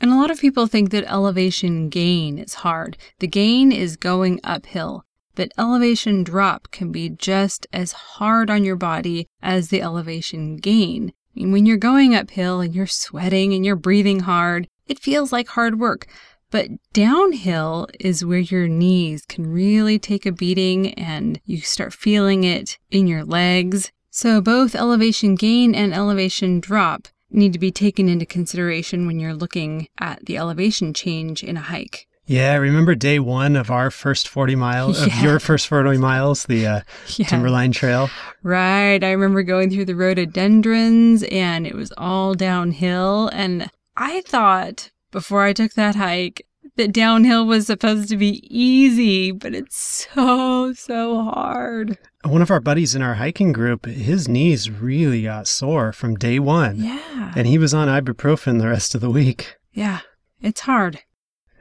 And 0.00 0.10
a 0.10 0.16
lot 0.16 0.30
of 0.30 0.40
people 0.40 0.66
think 0.66 0.90
that 0.90 1.10
elevation 1.10 1.88
gain 1.88 2.38
is 2.38 2.54
hard. 2.54 2.96
The 3.18 3.26
gain 3.26 3.72
is 3.72 3.96
going 3.96 4.40
uphill, 4.44 5.04
but 5.34 5.52
elevation 5.58 6.24
drop 6.24 6.70
can 6.70 6.90
be 6.92 7.10
just 7.10 7.66
as 7.72 7.92
hard 7.92 8.50
on 8.50 8.64
your 8.64 8.76
body 8.76 9.28
as 9.42 9.68
the 9.68 9.82
elevation 9.82 10.56
gain. 10.56 11.12
And 11.36 11.52
when 11.52 11.66
you're 11.66 11.76
going 11.76 12.14
uphill 12.14 12.60
and 12.60 12.74
you're 12.74 12.86
sweating 12.86 13.54
and 13.54 13.64
you're 13.64 13.76
breathing 13.76 14.20
hard, 14.20 14.68
it 14.86 14.98
feels 14.98 15.32
like 15.32 15.48
hard 15.48 15.78
work. 15.78 16.06
But 16.50 16.68
downhill 16.92 17.88
is 18.00 18.24
where 18.24 18.38
your 18.38 18.66
knees 18.66 19.24
can 19.24 19.46
really 19.46 19.98
take 19.98 20.26
a 20.26 20.32
beating 20.32 20.94
and 20.94 21.40
you 21.44 21.60
start 21.60 21.92
feeling 21.92 22.42
it 22.42 22.78
in 22.90 23.06
your 23.06 23.24
legs. 23.24 23.92
So 24.10 24.40
both 24.40 24.74
elevation 24.74 25.36
gain 25.36 25.74
and 25.74 25.94
elevation 25.94 26.58
drop 26.58 27.06
need 27.30 27.52
to 27.52 27.60
be 27.60 27.70
taken 27.70 28.08
into 28.08 28.26
consideration 28.26 29.06
when 29.06 29.20
you're 29.20 29.34
looking 29.34 29.86
at 29.98 30.26
the 30.26 30.36
elevation 30.36 30.92
change 30.92 31.44
in 31.44 31.56
a 31.56 31.60
hike. 31.60 32.08
Yeah, 32.30 32.54
remember 32.58 32.94
day 32.94 33.18
one 33.18 33.56
of 33.56 33.72
our 33.72 33.90
first 33.90 34.28
40 34.28 34.54
miles, 34.54 35.04
yeah. 35.04 35.06
of 35.18 35.20
your 35.24 35.40
first 35.40 35.66
40 35.66 35.98
miles, 35.98 36.44
the 36.44 36.64
uh, 36.64 36.80
yeah. 37.16 37.26
Timberline 37.26 37.72
Trail? 37.72 38.08
Right. 38.44 39.02
I 39.02 39.10
remember 39.10 39.42
going 39.42 39.68
through 39.68 39.86
the 39.86 39.96
rhododendrons 39.96 41.24
and 41.24 41.66
it 41.66 41.74
was 41.74 41.92
all 41.98 42.34
downhill. 42.34 43.30
And 43.32 43.68
I 43.96 44.20
thought 44.20 44.92
before 45.10 45.42
I 45.42 45.52
took 45.52 45.72
that 45.72 45.96
hike 45.96 46.46
that 46.76 46.92
downhill 46.92 47.46
was 47.46 47.66
supposed 47.66 48.08
to 48.10 48.16
be 48.16 48.40
easy, 48.48 49.32
but 49.32 49.52
it's 49.52 50.06
so, 50.14 50.72
so 50.72 51.24
hard. 51.24 51.98
One 52.24 52.42
of 52.42 52.50
our 52.52 52.60
buddies 52.60 52.94
in 52.94 53.02
our 53.02 53.14
hiking 53.14 53.50
group, 53.50 53.86
his 53.86 54.28
knees 54.28 54.70
really 54.70 55.24
got 55.24 55.48
sore 55.48 55.92
from 55.92 56.14
day 56.14 56.38
one. 56.38 56.76
Yeah. 56.76 57.32
And 57.34 57.48
he 57.48 57.58
was 57.58 57.74
on 57.74 57.88
ibuprofen 57.88 58.60
the 58.60 58.68
rest 58.68 58.94
of 58.94 59.00
the 59.00 59.10
week. 59.10 59.56
Yeah, 59.72 60.02
it's 60.40 60.60
hard. 60.60 61.00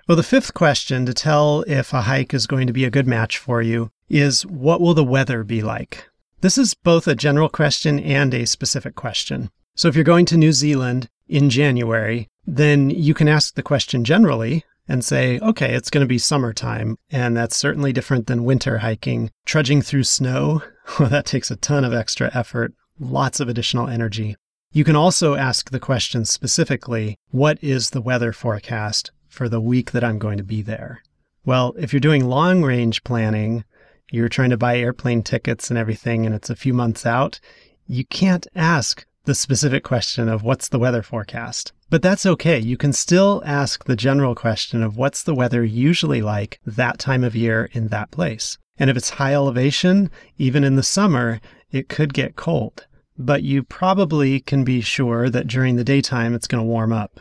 Well, 0.09 0.15
the 0.15 0.23
fifth 0.23 0.55
question 0.55 1.05
to 1.05 1.13
tell 1.13 1.63
if 1.67 1.93
a 1.93 2.01
hike 2.01 2.33
is 2.33 2.47
going 2.47 2.65
to 2.65 2.73
be 2.73 2.83
a 2.83 2.89
good 2.89 3.05
match 3.05 3.37
for 3.37 3.61
you 3.61 3.91
is 4.09 4.43
what 4.43 4.81
will 4.81 4.95
the 4.95 5.03
weather 5.03 5.43
be 5.43 5.61
like? 5.61 6.09
This 6.41 6.57
is 6.57 6.73
both 6.73 7.07
a 7.07 7.13
general 7.13 7.47
question 7.47 7.99
and 7.99 8.33
a 8.33 8.47
specific 8.47 8.95
question. 8.95 9.51
So 9.75 9.87
if 9.87 9.93
you're 9.93 10.03
going 10.03 10.25
to 10.25 10.35
New 10.35 10.51
Zealand 10.51 11.09
in 11.27 11.51
January, 11.51 12.27
then 12.47 12.89
you 12.89 13.13
can 13.13 13.27
ask 13.27 13.53
the 13.53 13.61
question 13.61 14.03
generally 14.03 14.65
and 14.87 15.05
say, 15.05 15.37
okay, 15.41 15.75
it's 15.75 15.91
going 15.91 16.03
to 16.03 16.09
be 16.09 16.17
summertime. 16.17 16.97
And 17.11 17.37
that's 17.37 17.55
certainly 17.55 17.93
different 17.93 18.25
than 18.25 18.43
winter 18.43 18.79
hiking. 18.79 19.29
Trudging 19.45 19.83
through 19.83 20.05
snow, 20.05 20.63
well, 20.99 21.09
that 21.09 21.27
takes 21.27 21.51
a 21.51 21.55
ton 21.55 21.85
of 21.85 21.93
extra 21.93 22.31
effort, 22.33 22.73
lots 22.99 23.39
of 23.39 23.47
additional 23.47 23.87
energy. 23.87 24.35
You 24.71 24.83
can 24.83 24.95
also 24.95 25.35
ask 25.35 25.69
the 25.69 25.79
question 25.79 26.25
specifically, 26.25 27.19
what 27.29 27.63
is 27.63 27.91
the 27.91 28.01
weather 28.01 28.33
forecast 28.33 29.11
for 29.29 29.47
the 29.47 29.61
week 29.61 29.91
that 29.91 30.03
I'm 30.03 30.19
going 30.19 30.37
to 30.37 30.43
be 30.43 30.61
there. 30.61 31.01
Well, 31.45 31.73
if 31.79 31.93
you're 31.93 31.99
doing 31.99 32.25
long 32.25 32.63
range 32.63 33.03
planning, 33.03 33.63
you're 34.11 34.29
trying 34.29 34.49
to 34.49 34.57
buy 34.57 34.77
airplane 34.77 35.23
tickets 35.23 35.69
and 35.69 35.77
everything, 35.77 36.25
and 36.25 36.35
it's 36.35 36.49
a 36.49 36.55
few 36.55 36.73
months 36.73 37.05
out, 37.05 37.39
you 37.87 38.05
can't 38.05 38.47
ask 38.55 39.05
the 39.25 39.35
specific 39.35 39.83
question 39.83 40.27
of 40.27 40.43
what's 40.43 40.69
the 40.69 40.79
weather 40.79 41.03
forecast. 41.03 41.71
But 41.89 42.01
that's 42.01 42.25
okay. 42.25 42.59
You 42.59 42.77
can 42.77 42.93
still 42.93 43.41
ask 43.45 43.85
the 43.85 43.95
general 43.95 44.35
question 44.35 44.83
of 44.83 44.97
what's 44.97 45.23
the 45.23 45.35
weather 45.35 45.63
usually 45.63 46.21
like 46.21 46.59
that 46.65 46.99
time 46.99 47.23
of 47.23 47.35
year 47.35 47.69
in 47.73 47.87
that 47.87 48.11
place. 48.11 48.57
And 48.77 48.89
if 48.89 48.97
it's 48.97 49.11
high 49.11 49.33
elevation, 49.33 50.09
even 50.37 50.63
in 50.63 50.75
the 50.75 50.83
summer, 50.83 51.39
it 51.71 51.89
could 51.89 52.13
get 52.13 52.35
cold. 52.35 52.87
But 53.17 53.43
you 53.43 53.63
probably 53.63 54.39
can 54.39 54.63
be 54.63 54.81
sure 54.81 55.29
that 55.29 55.47
during 55.47 55.75
the 55.75 55.83
daytime 55.83 56.33
it's 56.33 56.47
going 56.47 56.63
to 56.63 56.67
warm 56.67 56.93
up. 56.93 57.19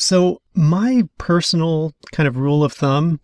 So, 0.00 0.40
my 0.54 1.08
personal 1.18 1.92
kind 2.12 2.28
of 2.28 2.36
rule 2.36 2.62
of 2.62 2.72
thumb 2.72 3.18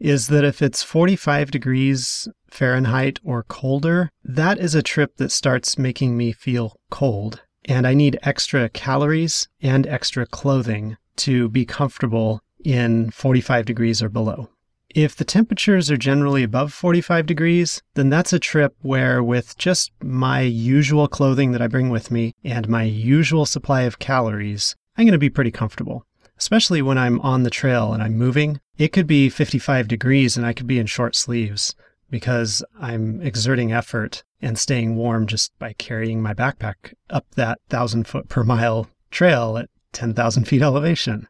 is 0.00 0.26
that 0.26 0.42
if 0.42 0.60
it's 0.60 0.82
45 0.82 1.52
degrees 1.52 2.26
Fahrenheit 2.50 3.20
or 3.22 3.44
colder, 3.44 4.10
that 4.24 4.58
is 4.58 4.74
a 4.74 4.82
trip 4.82 5.18
that 5.18 5.30
starts 5.30 5.78
making 5.78 6.16
me 6.16 6.32
feel 6.32 6.80
cold. 6.90 7.42
And 7.66 7.86
I 7.86 7.94
need 7.94 8.18
extra 8.24 8.68
calories 8.68 9.46
and 9.62 9.86
extra 9.86 10.26
clothing 10.26 10.96
to 11.18 11.48
be 11.48 11.64
comfortable 11.64 12.40
in 12.64 13.12
45 13.12 13.64
degrees 13.64 14.02
or 14.02 14.08
below. 14.08 14.48
If 14.92 15.14
the 15.14 15.24
temperatures 15.24 15.92
are 15.92 15.96
generally 15.96 16.42
above 16.42 16.72
45 16.72 17.26
degrees, 17.26 17.82
then 17.94 18.10
that's 18.10 18.32
a 18.32 18.40
trip 18.40 18.74
where, 18.82 19.22
with 19.22 19.56
just 19.58 19.92
my 20.02 20.40
usual 20.40 21.06
clothing 21.06 21.52
that 21.52 21.62
I 21.62 21.68
bring 21.68 21.88
with 21.88 22.10
me 22.10 22.34
and 22.42 22.68
my 22.68 22.82
usual 22.82 23.46
supply 23.46 23.82
of 23.82 24.00
calories, 24.00 24.74
I'm 24.98 25.04
going 25.04 25.12
to 25.12 25.18
be 25.18 25.30
pretty 25.30 25.52
comfortable 25.52 26.04
especially 26.38 26.82
when 26.82 26.98
I'm 26.98 27.20
on 27.20 27.42
the 27.42 27.50
trail 27.50 27.92
and 27.92 28.02
I'm 28.02 28.16
moving. 28.16 28.60
It 28.78 28.92
could 28.92 29.06
be 29.06 29.28
55 29.28 29.88
degrees 29.88 30.36
and 30.36 30.44
I 30.44 30.52
could 30.52 30.66
be 30.66 30.78
in 30.78 30.86
short 30.86 31.16
sleeves 31.16 31.74
because 32.10 32.64
I'm 32.80 33.20
exerting 33.20 33.72
effort 33.72 34.22
and 34.40 34.58
staying 34.58 34.96
warm 34.96 35.26
just 35.26 35.58
by 35.58 35.72
carrying 35.72 36.22
my 36.22 36.34
backpack 36.34 36.94
up 37.10 37.26
that 37.34 37.58
thousand 37.68 38.06
foot 38.06 38.28
per 38.28 38.44
mile 38.44 38.88
trail 39.10 39.56
at 39.58 39.70
10,000 39.92 40.44
feet 40.44 40.62
elevation. 40.62 41.26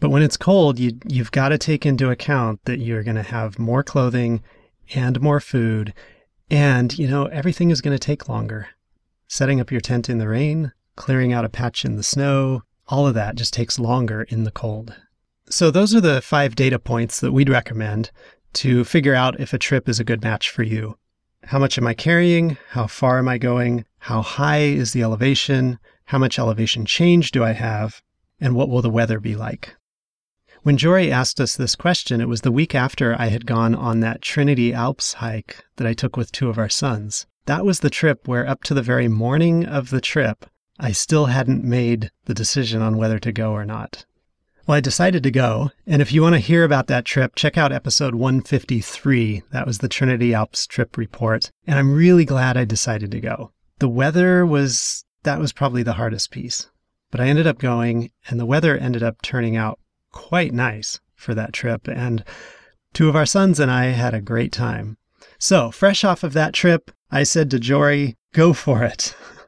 But 0.00 0.10
when 0.10 0.22
it's 0.22 0.36
cold, 0.36 0.78
you, 0.78 0.98
you've 1.06 1.30
got 1.30 1.50
to 1.50 1.58
take 1.58 1.86
into 1.86 2.10
account 2.10 2.64
that 2.64 2.80
you're 2.80 3.04
going 3.04 3.16
to 3.16 3.22
have 3.22 3.58
more 3.58 3.82
clothing 3.82 4.42
and 4.94 5.20
more 5.20 5.40
food. 5.40 5.94
And, 6.50 6.96
you 6.98 7.08
know, 7.08 7.26
everything 7.26 7.70
is 7.70 7.80
going 7.80 7.96
to 7.96 8.04
take 8.04 8.28
longer. 8.28 8.68
Setting 9.28 9.60
up 9.60 9.70
your 9.70 9.80
tent 9.80 10.10
in 10.10 10.18
the 10.18 10.28
rain, 10.28 10.72
clearing 10.96 11.32
out 11.32 11.44
a 11.44 11.48
patch 11.48 11.84
in 11.84 11.96
the 11.96 12.02
snow, 12.02 12.62
all 12.92 13.06
of 13.06 13.14
that 13.14 13.36
just 13.36 13.54
takes 13.54 13.78
longer 13.78 14.24
in 14.24 14.44
the 14.44 14.50
cold. 14.50 14.94
So, 15.48 15.70
those 15.70 15.94
are 15.94 16.00
the 16.00 16.20
five 16.20 16.54
data 16.54 16.78
points 16.78 17.20
that 17.20 17.32
we'd 17.32 17.48
recommend 17.48 18.10
to 18.52 18.84
figure 18.84 19.14
out 19.14 19.40
if 19.40 19.54
a 19.54 19.58
trip 19.58 19.88
is 19.88 19.98
a 19.98 20.04
good 20.04 20.22
match 20.22 20.50
for 20.50 20.62
you. 20.62 20.98
How 21.44 21.58
much 21.58 21.78
am 21.78 21.86
I 21.86 21.94
carrying? 21.94 22.58
How 22.68 22.86
far 22.86 23.18
am 23.18 23.28
I 23.28 23.38
going? 23.38 23.86
How 23.98 24.20
high 24.20 24.60
is 24.60 24.92
the 24.92 25.02
elevation? 25.02 25.78
How 26.04 26.18
much 26.18 26.38
elevation 26.38 26.84
change 26.84 27.30
do 27.30 27.42
I 27.42 27.52
have? 27.52 28.02
And 28.38 28.54
what 28.54 28.68
will 28.68 28.82
the 28.82 28.90
weather 28.90 29.18
be 29.18 29.36
like? 29.36 29.74
When 30.62 30.76
Jory 30.76 31.10
asked 31.10 31.40
us 31.40 31.56
this 31.56 31.74
question, 31.74 32.20
it 32.20 32.28
was 32.28 32.42
the 32.42 32.52
week 32.52 32.74
after 32.74 33.18
I 33.18 33.28
had 33.28 33.46
gone 33.46 33.74
on 33.74 34.00
that 34.00 34.20
Trinity 34.20 34.74
Alps 34.74 35.14
hike 35.14 35.64
that 35.76 35.86
I 35.86 35.94
took 35.94 36.18
with 36.18 36.30
two 36.30 36.50
of 36.50 36.58
our 36.58 36.68
sons. 36.68 37.26
That 37.46 37.64
was 37.64 37.80
the 37.80 37.90
trip 37.90 38.28
where, 38.28 38.46
up 38.46 38.62
to 38.64 38.74
the 38.74 38.82
very 38.82 39.08
morning 39.08 39.64
of 39.64 39.88
the 39.88 40.00
trip, 40.02 40.44
I 40.82 40.90
still 40.90 41.26
hadn't 41.26 41.62
made 41.62 42.10
the 42.24 42.34
decision 42.34 42.82
on 42.82 42.96
whether 42.96 43.20
to 43.20 43.30
go 43.30 43.52
or 43.52 43.64
not. 43.64 44.04
Well, 44.66 44.76
I 44.76 44.80
decided 44.80 45.22
to 45.22 45.30
go. 45.30 45.70
And 45.86 46.02
if 46.02 46.12
you 46.12 46.22
want 46.22 46.34
to 46.34 46.40
hear 46.40 46.64
about 46.64 46.88
that 46.88 47.04
trip, 47.04 47.36
check 47.36 47.56
out 47.56 47.70
episode 47.70 48.16
153. 48.16 49.44
That 49.52 49.64
was 49.64 49.78
the 49.78 49.88
Trinity 49.88 50.34
Alps 50.34 50.66
trip 50.66 50.96
report. 50.96 51.52
And 51.68 51.78
I'm 51.78 51.94
really 51.94 52.24
glad 52.24 52.56
I 52.56 52.64
decided 52.64 53.12
to 53.12 53.20
go. 53.20 53.52
The 53.78 53.88
weather 53.88 54.44
was, 54.44 55.04
that 55.22 55.38
was 55.38 55.52
probably 55.52 55.84
the 55.84 55.92
hardest 55.92 56.32
piece. 56.32 56.68
But 57.12 57.20
I 57.20 57.28
ended 57.28 57.46
up 57.46 57.60
going, 57.60 58.10
and 58.26 58.40
the 58.40 58.46
weather 58.46 58.76
ended 58.76 59.04
up 59.04 59.22
turning 59.22 59.56
out 59.56 59.78
quite 60.10 60.52
nice 60.52 60.98
for 61.14 61.32
that 61.32 61.52
trip. 61.52 61.86
And 61.86 62.24
two 62.92 63.08
of 63.08 63.14
our 63.14 63.26
sons 63.26 63.60
and 63.60 63.70
I 63.70 63.86
had 63.86 64.14
a 64.14 64.20
great 64.20 64.50
time. 64.50 64.96
So, 65.38 65.70
fresh 65.70 66.02
off 66.02 66.24
of 66.24 66.32
that 66.32 66.54
trip, 66.54 66.90
I 67.08 67.22
said 67.22 67.52
to 67.52 67.60
Jory, 67.60 68.16
go 68.32 68.52
for 68.52 68.82
it. 68.82 69.14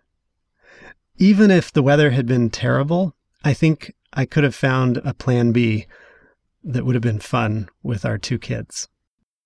even 1.16 1.50
if 1.50 1.72
the 1.72 1.82
weather 1.82 2.10
had 2.10 2.26
been 2.26 2.50
terrible, 2.50 3.14
I 3.44 3.54
think 3.54 3.94
I 4.12 4.24
could 4.24 4.44
have 4.44 4.54
found 4.54 4.98
a 4.98 5.14
plan 5.14 5.52
B 5.52 5.86
that 6.62 6.84
would 6.84 6.94
have 6.94 7.02
been 7.02 7.20
fun 7.20 7.68
with 7.82 8.04
our 8.04 8.18
two 8.18 8.38
kids. 8.38 8.88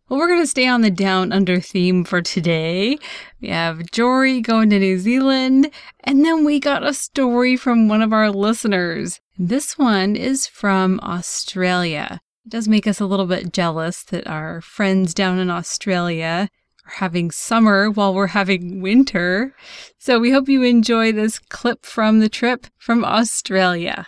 Well, 0.09 0.19
we're 0.19 0.29
going 0.29 0.43
to 0.43 0.47
stay 0.47 0.67
on 0.67 0.81
the 0.81 0.91
down 0.91 1.33
under 1.33 1.61
theme 1.61 2.03
for 2.03 2.23
today. 2.23 2.97
We 3.43 3.49
have 3.49 3.91
Jory 3.91 4.41
going 4.41 4.71
to 4.71 4.79
New 4.79 4.99
Zealand, 4.99 5.71
and 6.01 6.25
then 6.25 6.47
we 6.47 6.61
got 6.61 6.87
a 6.87 6.95
story 6.95 7.57
from 7.57 7.89
one 7.89 8.01
of 8.01 8.15
our 8.15 8.31
listeners. 8.31 9.21
This 9.39 9.77
one 9.77 10.17
is 10.17 10.47
from 10.47 10.99
Australia. 11.01 12.23
It 12.47 12.51
does 12.51 12.69
make 12.69 12.87
us 12.87 13.01
a 13.01 13.07
little 13.07 13.27
bit 13.27 13.53
jealous 13.53 14.03
that 14.05 14.27
our 14.27 14.63
friends 14.63 15.13
down 15.13 15.39
in 15.39 15.51
Australia 15.51 16.49
having 16.89 17.31
summer 17.31 17.91
while 17.91 18.15
we're 18.15 18.27
having 18.27 18.81
winter. 18.81 19.55
So 19.99 20.19
we 20.19 20.31
hope 20.31 20.49
you 20.49 20.63
enjoy 20.63 21.13
this 21.13 21.39
clip 21.39 21.85
from 21.85 22.21
the 22.21 22.29
trip 22.29 22.67
from 22.77 23.05
Australia. 23.05 24.07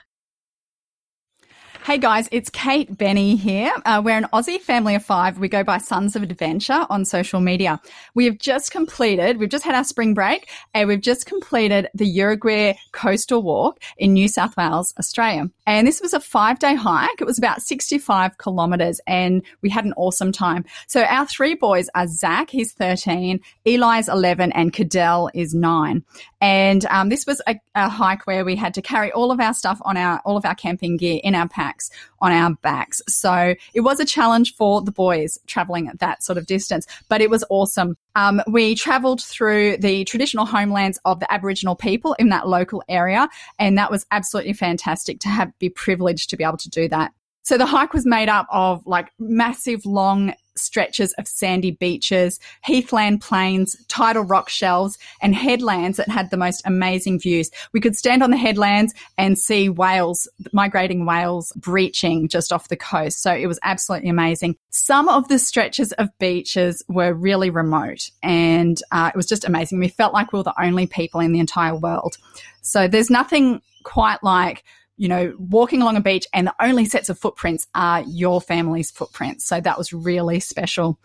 Hey 1.82 1.96
guys, 1.96 2.28
it's 2.30 2.50
Kate 2.50 2.96
Benny 2.98 3.36
here. 3.36 3.72
Uh, 3.86 4.02
we're 4.04 4.16
an 4.16 4.26
Aussie 4.34 4.60
family 4.60 4.94
of 4.94 5.02
five. 5.02 5.38
We 5.38 5.48
go 5.48 5.64
by 5.64 5.78
Sons 5.78 6.14
of 6.14 6.22
Adventure 6.22 6.86
on 6.90 7.06
social 7.06 7.40
media. 7.40 7.80
We 8.14 8.26
have 8.26 8.38
just 8.38 8.70
completed, 8.70 9.38
we've 9.38 9.48
just 9.48 9.64
had 9.64 9.74
our 9.74 9.82
spring 9.82 10.12
break 10.12 10.50
and 10.74 10.88
we've 10.88 11.00
just 11.00 11.24
completed 11.24 11.88
the 11.94 12.04
Yuraygir 12.04 12.76
Coastal 12.92 13.42
Walk 13.42 13.80
in 13.96 14.12
New 14.12 14.28
South 14.28 14.58
Wales, 14.58 14.92
Australia. 14.98 15.50
And 15.70 15.86
this 15.86 16.00
was 16.00 16.12
a 16.12 16.18
five 16.18 16.58
day 16.58 16.74
hike. 16.74 17.20
It 17.20 17.26
was 17.26 17.38
about 17.38 17.62
65 17.62 18.38
kilometers 18.38 19.00
and 19.06 19.40
we 19.62 19.70
had 19.70 19.84
an 19.84 19.94
awesome 19.96 20.32
time. 20.32 20.64
So 20.88 21.04
our 21.04 21.26
three 21.26 21.54
boys 21.54 21.88
are 21.94 22.08
Zach, 22.08 22.50
he's 22.50 22.72
13, 22.72 23.38
Eli's 23.64 24.08
11 24.08 24.50
and 24.50 24.72
Cadell 24.72 25.30
is 25.32 25.54
nine. 25.54 26.02
And 26.40 26.84
um, 26.86 27.08
this 27.08 27.24
was 27.24 27.40
a, 27.46 27.54
a, 27.76 27.88
hike 27.88 28.26
where 28.26 28.44
we 28.44 28.56
had 28.56 28.74
to 28.74 28.82
carry 28.82 29.12
all 29.12 29.30
of 29.30 29.38
our 29.38 29.54
stuff 29.54 29.80
on 29.84 29.96
our 29.96 30.20
all 30.24 30.36
of 30.36 30.44
our 30.44 30.56
camping 30.56 30.96
gear 30.96 31.20
in 31.22 31.36
our 31.36 31.46
packs 31.48 31.88
on 32.20 32.32
our 32.32 32.54
backs. 32.62 33.00
So 33.08 33.54
it 33.74 33.80
was 33.80 34.00
a 34.00 34.04
challenge 34.04 34.54
for 34.54 34.82
the 34.82 34.92
boys 34.92 35.38
traveling 35.46 35.90
that 35.98 36.22
sort 36.22 36.38
of 36.38 36.46
distance, 36.46 36.86
but 37.08 37.20
it 37.20 37.30
was 37.30 37.44
awesome. 37.50 37.96
Um, 38.14 38.42
we 38.46 38.74
travelled 38.74 39.22
through 39.22 39.78
the 39.78 40.04
traditional 40.04 40.44
homelands 40.44 40.98
of 41.04 41.20
the 41.20 41.32
Aboriginal 41.32 41.76
people 41.76 42.14
in 42.18 42.28
that 42.30 42.48
local 42.48 42.82
area, 42.88 43.28
and 43.58 43.78
that 43.78 43.90
was 43.90 44.06
absolutely 44.10 44.52
fantastic 44.52 45.20
to 45.20 45.28
have 45.28 45.56
be 45.58 45.68
privileged 45.68 46.30
to 46.30 46.36
be 46.36 46.44
able 46.44 46.56
to 46.58 46.70
do 46.70 46.88
that. 46.88 47.12
So 47.42 47.58
the 47.58 47.66
hike 47.66 47.92
was 47.92 48.06
made 48.06 48.28
up 48.28 48.46
of 48.50 48.86
like 48.86 49.10
massive 49.18 49.84
long 49.86 50.34
stretches 50.56 51.12
of 51.14 51.26
sandy 51.26 51.70
beaches, 51.70 52.38
heathland 52.62 53.20
plains, 53.20 53.76
tidal 53.88 54.22
rock 54.22 54.48
shelves, 54.48 54.98
and 55.22 55.34
headlands 55.34 55.96
that 55.96 56.08
had 56.08 56.30
the 56.30 56.36
most 56.36 56.62
amazing 56.64 57.18
views. 57.18 57.50
We 57.72 57.80
could 57.80 57.96
stand 57.96 58.22
on 58.22 58.30
the 58.30 58.36
headlands 58.36 58.94
and 59.16 59.38
see 59.38 59.68
whales, 59.68 60.28
migrating 60.52 61.06
whales 61.06 61.52
breaching 61.56 62.28
just 62.28 62.52
off 62.52 62.68
the 62.68 62.76
coast. 62.76 63.22
So 63.22 63.32
it 63.32 63.46
was 63.46 63.58
absolutely 63.62 64.10
amazing. 64.10 64.56
Some 64.70 65.08
of 65.08 65.28
the 65.28 65.38
stretches 65.38 65.92
of 65.92 66.08
beaches 66.18 66.84
were 66.88 67.14
really 67.14 67.50
remote 67.50 68.10
and 68.22 68.80
uh, 68.92 69.10
it 69.12 69.16
was 69.16 69.26
just 69.26 69.44
amazing. 69.44 69.80
We 69.80 69.88
felt 69.88 70.12
like 70.12 70.32
we 70.32 70.38
were 70.38 70.44
the 70.44 70.62
only 70.62 70.86
people 70.86 71.20
in 71.20 71.32
the 71.32 71.40
entire 71.40 71.74
world. 71.74 72.16
So 72.62 72.86
there's 72.86 73.10
nothing 73.10 73.62
quite 73.82 74.22
like 74.22 74.62
you 75.00 75.08
know, 75.08 75.34
walking 75.38 75.80
along 75.80 75.96
a 75.96 76.00
beach 76.02 76.26
and 76.34 76.46
the 76.46 76.54
only 76.60 76.84
sets 76.84 77.08
of 77.08 77.18
footprints 77.18 77.66
are 77.74 78.02
your 78.02 78.38
family's 78.38 78.90
footprints. 78.90 79.46
So 79.46 79.58
that 79.58 79.78
was 79.78 79.94
really 79.94 80.40
special. 80.40 80.98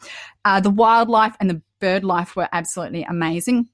Uh, 0.44 0.60
the 0.60 0.70
wildlife 0.70 1.34
and 1.40 1.50
the 1.50 1.62
bird 1.80 2.04
life 2.04 2.36
were 2.36 2.50
absolutely 2.52 3.04
amazing. 3.04 3.70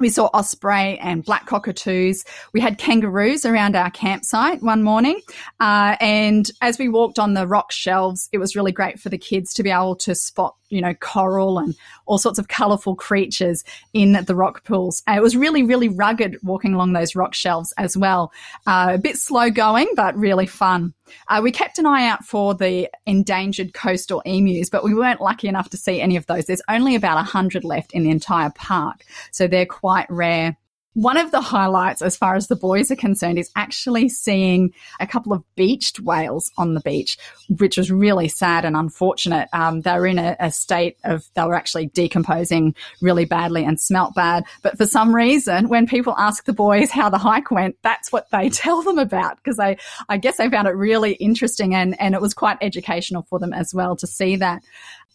We 0.00 0.08
saw 0.08 0.30
osprey 0.32 0.98
and 0.98 1.22
black 1.22 1.44
cockatoos. 1.44 2.24
We 2.54 2.62
had 2.62 2.78
kangaroos 2.78 3.44
around 3.44 3.76
our 3.76 3.90
campsite 3.90 4.62
one 4.62 4.82
morning. 4.82 5.20
Uh, 5.60 5.96
and 6.00 6.50
as 6.62 6.78
we 6.78 6.88
walked 6.88 7.18
on 7.18 7.34
the 7.34 7.46
rock 7.46 7.70
shelves, 7.70 8.30
it 8.32 8.38
was 8.38 8.56
really 8.56 8.72
great 8.72 8.98
for 8.98 9.10
the 9.10 9.18
kids 9.18 9.52
to 9.54 9.62
be 9.62 9.70
able 9.70 9.96
to 9.96 10.14
spot, 10.14 10.56
you 10.68 10.80
know, 10.80 10.94
coral 10.94 11.58
and 11.58 11.74
all 12.06 12.18
sorts 12.18 12.38
of 12.38 12.48
colorful 12.48 12.94
creatures 12.94 13.64
in 13.92 14.12
the 14.26 14.34
rock 14.34 14.64
pools. 14.64 15.02
And 15.06 15.16
it 15.16 15.22
was 15.22 15.36
really, 15.36 15.62
really 15.62 15.88
rugged 15.88 16.38
walking 16.42 16.74
along 16.74 16.92
those 16.92 17.14
rock 17.14 17.34
shelves 17.34 17.72
as 17.78 17.96
well. 17.96 18.32
Uh, 18.66 18.92
a 18.94 18.98
bit 18.98 19.16
slow 19.16 19.50
going, 19.50 19.88
but 19.94 20.16
really 20.16 20.46
fun. 20.46 20.94
Uh, 21.28 21.40
we 21.42 21.50
kept 21.50 21.78
an 21.78 21.86
eye 21.86 22.06
out 22.06 22.24
for 22.24 22.54
the 22.54 22.88
endangered 23.06 23.72
coastal 23.72 24.22
emus, 24.26 24.68
but 24.70 24.84
we 24.84 24.94
weren't 24.94 25.20
lucky 25.20 25.48
enough 25.48 25.70
to 25.70 25.76
see 25.76 26.00
any 26.00 26.16
of 26.16 26.26
those. 26.26 26.46
There's 26.46 26.62
only 26.68 26.94
about 26.94 27.16
100 27.16 27.64
left 27.64 27.92
in 27.92 28.04
the 28.04 28.10
entire 28.10 28.50
park, 28.50 29.04
so 29.30 29.46
they're 29.46 29.66
quite 29.66 30.06
rare. 30.10 30.56
One 30.98 31.16
of 31.16 31.30
the 31.30 31.40
highlights, 31.40 32.02
as 32.02 32.16
far 32.16 32.34
as 32.34 32.48
the 32.48 32.56
boys 32.56 32.90
are 32.90 32.96
concerned, 32.96 33.38
is 33.38 33.52
actually 33.54 34.08
seeing 34.08 34.74
a 34.98 35.06
couple 35.06 35.32
of 35.32 35.44
beached 35.54 36.00
whales 36.00 36.50
on 36.58 36.74
the 36.74 36.80
beach, 36.80 37.16
which 37.48 37.76
was 37.76 37.88
really 37.88 38.26
sad 38.26 38.64
and 38.64 38.76
unfortunate. 38.76 39.48
Um, 39.52 39.82
they 39.82 39.92
were 39.92 40.08
in 40.08 40.18
a, 40.18 40.34
a, 40.40 40.50
state 40.50 40.96
of, 41.04 41.22
they 41.34 41.44
were 41.44 41.54
actually 41.54 41.86
decomposing 41.86 42.74
really 43.00 43.26
badly 43.26 43.64
and 43.64 43.78
smelt 43.78 44.16
bad. 44.16 44.42
But 44.62 44.76
for 44.76 44.86
some 44.86 45.14
reason, 45.14 45.68
when 45.68 45.86
people 45.86 46.16
ask 46.18 46.46
the 46.46 46.52
boys 46.52 46.90
how 46.90 47.10
the 47.10 47.16
hike 47.16 47.52
went, 47.52 47.76
that's 47.82 48.10
what 48.10 48.28
they 48.32 48.48
tell 48.48 48.82
them 48.82 48.98
about 48.98 49.36
because 49.36 49.56
they, 49.56 49.78
I 50.08 50.16
guess 50.16 50.38
they 50.38 50.50
found 50.50 50.66
it 50.66 50.72
really 50.72 51.12
interesting 51.12 51.76
and, 51.76 51.94
and 52.00 52.16
it 52.16 52.20
was 52.20 52.34
quite 52.34 52.58
educational 52.60 53.22
for 53.30 53.38
them 53.38 53.52
as 53.52 53.72
well 53.72 53.94
to 53.94 54.08
see 54.08 54.34
that. 54.34 54.64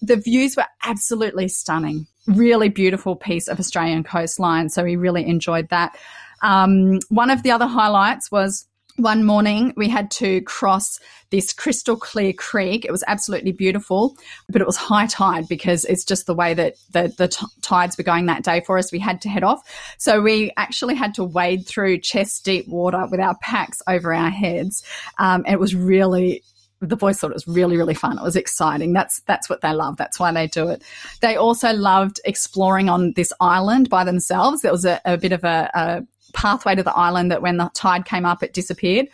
The 0.05 0.17
views 0.17 0.55
were 0.55 0.65
absolutely 0.83 1.47
stunning 1.47 2.07
really 2.27 2.69
beautiful 2.69 3.15
piece 3.15 3.47
of 3.47 3.59
Australian 3.59 4.03
coastline. 4.03 4.69
So 4.69 4.83
we 4.83 4.95
really 4.95 5.25
enjoyed 5.27 5.69
that. 5.69 5.97
Um, 6.41 6.99
one 7.09 7.29
of 7.29 7.43
the 7.43 7.51
other 7.51 7.67
highlights 7.67 8.31
was 8.31 8.65
one 8.97 9.23
morning 9.23 9.73
we 9.75 9.89
had 9.89 10.11
to 10.11 10.41
cross 10.41 10.99
this 11.31 11.51
crystal 11.51 11.97
clear 11.97 12.31
creek. 12.31 12.85
It 12.85 12.91
was 12.91 13.03
absolutely 13.07 13.51
beautiful, 13.51 14.15
but 14.49 14.61
it 14.61 14.67
was 14.67 14.77
high 14.77 15.07
tide 15.07 15.47
because 15.47 15.83
it's 15.85 16.05
just 16.05 16.27
the 16.27 16.35
way 16.35 16.53
that 16.53 16.75
the, 16.91 17.11
the 17.17 17.29
t- 17.29 17.45
tides 17.61 17.97
were 17.97 18.03
going 18.03 18.27
that 18.27 18.43
day 18.43 18.61
for 18.61 18.77
us. 18.77 18.91
We 18.91 18.99
had 18.99 19.19
to 19.21 19.29
head 19.29 19.43
off. 19.43 19.61
So 19.97 20.21
we 20.21 20.51
actually 20.57 20.93
had 20.93 21.15
to 21.15 21.23
wade 21.23 21.65
through 21.65 22.01
chest 22.01 22.45
deep 22.45 22.67
water 22.67 23.07
with 23.09 23.19
our 23.19 23.35
packs 23.41 23.81
over 23.87 24.13
our 24.13 24.29
heads. 24.29 24.83
Um, 25.17 25.43
it 25.47 25.59
was 25.59 25.73
really, 25.73 26.43
the 26.87 26.95
boys 26.95 27.19
thought 27.19 27.31
it 27.31 27.35
was 27.35 27.47
really 27.47 27.77
really 27.77 27.93
fun. 27.93 28.17
It 28.17 28.23
was 28.23 28.35
exciting. 28.35 28.93
That's 28.93 29.21
that's 29.21 29.49
what 29.49 29.61
they 29.61 29.73
love 29.73 29.97
that's 29.97 30.19
why 30.19 30.31
they 30.31 30.47
do 30.47 30.69
it. 30.69 30.83
They 31.21 31.35
also 31.35 31.73
loved 31.73 32.19
exploring 32.25 32.89
on 32.89 33.13
this 33.13 33.31
island 33.39 33.89
by 33.89 34.03
themselves. 34.03 34.61
There 34.61 34.71
was 34.71 34.85
a, 34.85 34.99
a 35.05 35.17
bit 35.17 35.31
of 35.31 35.43
a, 35.43 35.69
a, 35.73 36.03
pathway 36.33 36.73
to 36.73 36.81
the 36.81 36.95
island 36.95 37.29
that 37.29 37.43
when 37.43 37.57
the 37.57 37.69
tide 37.75 38.05
came 38.05 38.25
up 38.25 38.41
it 38.41 38.53
disappeared. 38.53 39.07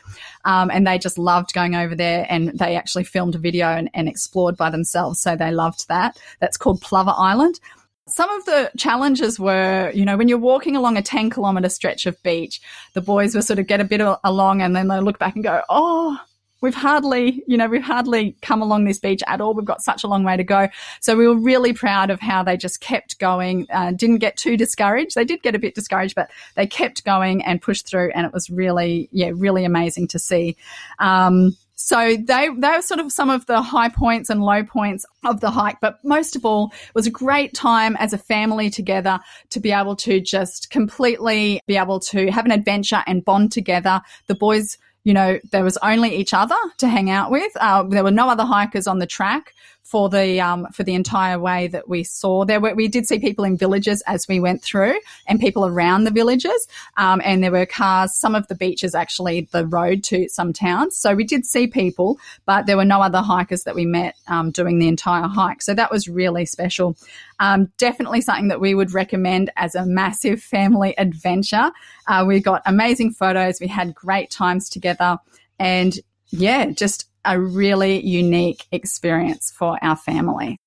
Um, 0.45 0.71
and 0.71 0.87
they 0.87 0.97
just 0.97 1.17
loved 1.17 1.53
going 1.53 1.75
over 1.75 1.93
there 1.93 2.25
and 2.29 2.57
they 2.57 2.77
actually 2.77 3.03
filmed 3.03 3.35
a 3.35 3.39
video 3.39 3.67
and, 3.67 3.89
and 3.93 4.07
explored 4.07 4.55
by 4.55 4.69
themselves. 4.69 5.21
So 5.21 5.35
they 5.35 5.51
loved 5.51 5.89
that. 5.89 6.17
That's 6.39 6.55
called 6.55 6.81
plover 6.81 7.13
island. 7.15 7.59
Some 8.07 8.29
of 8.31 8.45
the 8.45 8.71
challenges 8.77 9.37
were, 9.37 9.91
you 9.93 10.05
know, 10.05 10.15
when 10.15 10.29
you're 10.29 10.37
walking 10.37 10.77
along 10.77 10.97
a 10.97 11.01
10 11.01 11.29
kilometer 11.29 11.67
stretch 11.67 12.05
of 12.05 12.21
beach, 12.23 12.61
the 12.93 13.01
boys 13.01 13.35
will 13.35 13.43
sort 13.43 13.59
of 13.59 13.67
get 13.67 13.81
a 13.81 13.83
bit 13.83 14.01
along 14.23 14.61
and 14.61 14.75
then 14.75 14.87
they 14.87 14.99
look 15.01 15.19
back 15.19 15.35
and 15.35 15.43
go, 15.43 15.61
oh, 15.69 16.17
we've 16.61 16.75
hardly, 16.75 17.43
you 17.47 17.57
know, 17.57 17.67
we've 17.67 17.83
hardly 17.83 18.35
come 18.41 18.61
along 18.61 18.85
this 18.85 18.99
beach 18.99 19.21
at 19.27 19.41
all. 19.41 19.53
We've 19.53 19.65
got 19.65 19.81
such 19.81 20.03
a 20.03 20.07
long 20.07 20.23
way 20.23 20.37
to 20.37 20.43
go. 20.43 20.67
So 20.99 21.15
we 21.15 21.27
were 21.27 21.37
really 21.37 21.73
proud 21.73 22.09
of 22.09 22.19
how 22.19 22.43
they 22.43 22.57
just 22.57 22.81
kept 22.81 23.19
going, 23.19 23.67
uh, 23.71 23.91
didn't 23.91 24.17
get 24.17 24.37
too 24.37 24.57
discouraged. 24.57 25.15
They 25.15 25.25
did 25.25 25.41
get 25.41 25.55
a 25.55 25.59
bit 25.59 25.75
discouraged, 25.75 26.15
but 26.15 26.29
they 26.55 26.67
kept 26.67 27.05
going 27.05 27.43
and 27.43 27.61
pushed 27.61 27.87
through. 27.87 28.11
And 28.11 28.25
it 28.25 28.33
was 28.33 28.49
really, 28.49 29.09
yeah, 29.11 29.31
really 29.33 29.65
amazing 29.65 30.07
to 30.09 30.19
see. 30.19 30.57
Um, 30.99 31.55
so 31.81 32.17
they 32.17 32.49
they 32.57 32.69
were 32.71 32.81
sort 32.81 32.99
of 32.99 33.09
some 33.09 33.29
of 33.29 33.45
the 33.45 33.61
high 33.61 33.87
points 33.87 34.29
and 34.29 34.43
low 34.43 34.65
points 34.65 35.05
of 35.23 35.39
the 35.39 35.49
hike, 35.49 35.79
but 35.79 35.97
most 36.03 36.35
of 36.35 36.43
all, 36.43 36.73
it 36.73 36.93
was 36.93 37.07
a 37.07 37.09
great 37.09 37.53
time 37.53 37.95
as 37.95 38.11
a 38.11 38.17
family 38.17 38.69
together 38.69 39.17
to 39.51 39.61
be 39.61 39.71
able 39.71 39.95
to 39.95 40.19
just 40.19 40.71
completely 40.71 41.61
be 41.67 41.77
able 41.77 42.01
to 42.01 42.29
have 42.31 42.43
an 42.43 42.51
adventure 42.51 43.01
and 43.07 43.23
bond 43.23 43.53
together. 43.53 44.01
The 44.27 44.35
boys 44.35 44.77
you 45.03 45.13
know, 45.13 45.39
there 45.51 45.63
was 45.63 45.77
only 45.77 46.15
each 46.15 46.33
other 46.33 46.55
to 46.77 46.87
hang 46.87 47.09
out 47.09 47.31
with. 47.31 47.51
Uh, 47.57 47.83
there 47.83 48.03
were 48.03 48.11
no 48.11 48.29
other 48.29 48.43
hikers 48.43 48.87
on 48.87 48.99
the 48.99 49.07
track 49.07 49.53
for 49.89 50.07
the 50.07 50.39
um, 50.39 50.67
for 50.71 50.83
the 50.83 50.93
entire 50.93 51.39
way 51.39 51.67
that 51.67 51.89
we 51.89 52.03
saw. 52.03 52.45
There 52.45 52.59
were, 52.59 52.75
we 52.75 52.87
did 52.87 53.07
see 53.07 53.17
people 53.17 53.43
in 53.43 53.57
villages 53.57 54.03
as 54.05 54.27
we 54.27 54.39
went 54.39 54.61
through, 54.61 54.99
and 55.27 55.39
people 55.39 55.65
around 55.65 56.03
the 56.03 56.11
villages, 56.11 56.67
um, 56.97 57.21
and 57.25 57.43
there 57.43 57.51
were 57.51 57.65
cars. 57.65 58.15
Some 58.15 58.35
of 58.35 58.47
the 58.47 58.55
beaches 58.55 58.93
actually 58.93 59.49
the 59.51 59.65
road 59.65 60.03
to 60.05 60.29
some 60.29 60.53
towns, 60.53 60.95
so 60.95 61.15
we 61.15 61.23
did 61.23 61.45
see 61.45 61.65
people, 61.65 62.19
but 62.45 62.67
there 62.67 62.77
were 62.77 62.85
no 62.85 63.01
other 63.01 63.21
hikers 63.21 63.63
that 63.63 63.73
we 63.73 63.85
met 63.85 64.15
um, 64.27 64.51
doing 64.51 64.77
the 64.77 64.87
entire 64.87 65.27
hike. 65.27 65.63
So 65.63 65.73
that 65.73 65.91
was 65.91 66.07
really 66.07 66.45
special. 66.45 66.95
Um, 67.39 67.71
definitely 67.77 68.21
something 68.21 68.49
that 68.49 68.61
we 68.61 68.75
would 68.75 68.93
recommend 68.93 69.49
as 69.55 69.73
a 69.73 69.85
massive 69.85 70.41
family 70.41 70.93
adventure. 70.97 71.71
Uh, 72.07 72.25
we 72.27 72.39
got 72.39 72.61
amazing 72.65 73.11
photos. 73.11 73.59
We 73.59 73.67
had 73.67 73.95
great 73.95 74.29
times 74.29 74.69
together, 74.69 75.17
and 75.57 75.97
yeah, 76.29 76.67
just 76.67 77.08
a 77.25 77.39
really 77.39 78.05
unique 78.05 78.65
experience 78.71 79.51
for 79.51 79.77
our 79.81 79.95
family. 79.95 80.57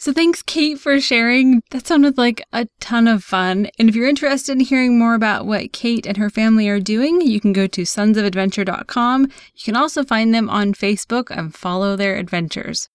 So 0.00 0.14
thanks, 0.14 0.42
Kate, 0.42 0.80
for 0.80 0.98
sharing. 0.98 1.62
That 1.72 1.86
sounded 1.86 2.16
like 2.16 2.42
a 2.54 2.66
ton 2.80 3.06
of 3.06 3.22
fun. 3.22 3.68
And 3.78 3.86
if 3.86 3.94
you're 3.94 4.08
interested 4.08 4.52
in 4.52 4.60
hearing 4.60 4.98
more 4.98 5.14
about 5.14 5.44
what 5.44 5.74
Kate 5.74 6.06
and 6.06 6.16
her 6.16 6.30
family 6.30 6.70
are 6.70 6.80
doing, 6.80 7.20
you 7.20 7.38
can 7.38 7.52
go 7.52 7.66
to 7.66 7.82
sonsofadventure.com. 7.82 9.24
You 9.24 9.62
can 9.62 9.76
also 9.76 10.02
find 10.02 10.34
them 10.34 10.48
on 10.48 10.72
Facebook 10.72 11.30
and 11.30 11.54
follow 11.54 11.96
their 11.96 12.16
adventures. 12.16 12.88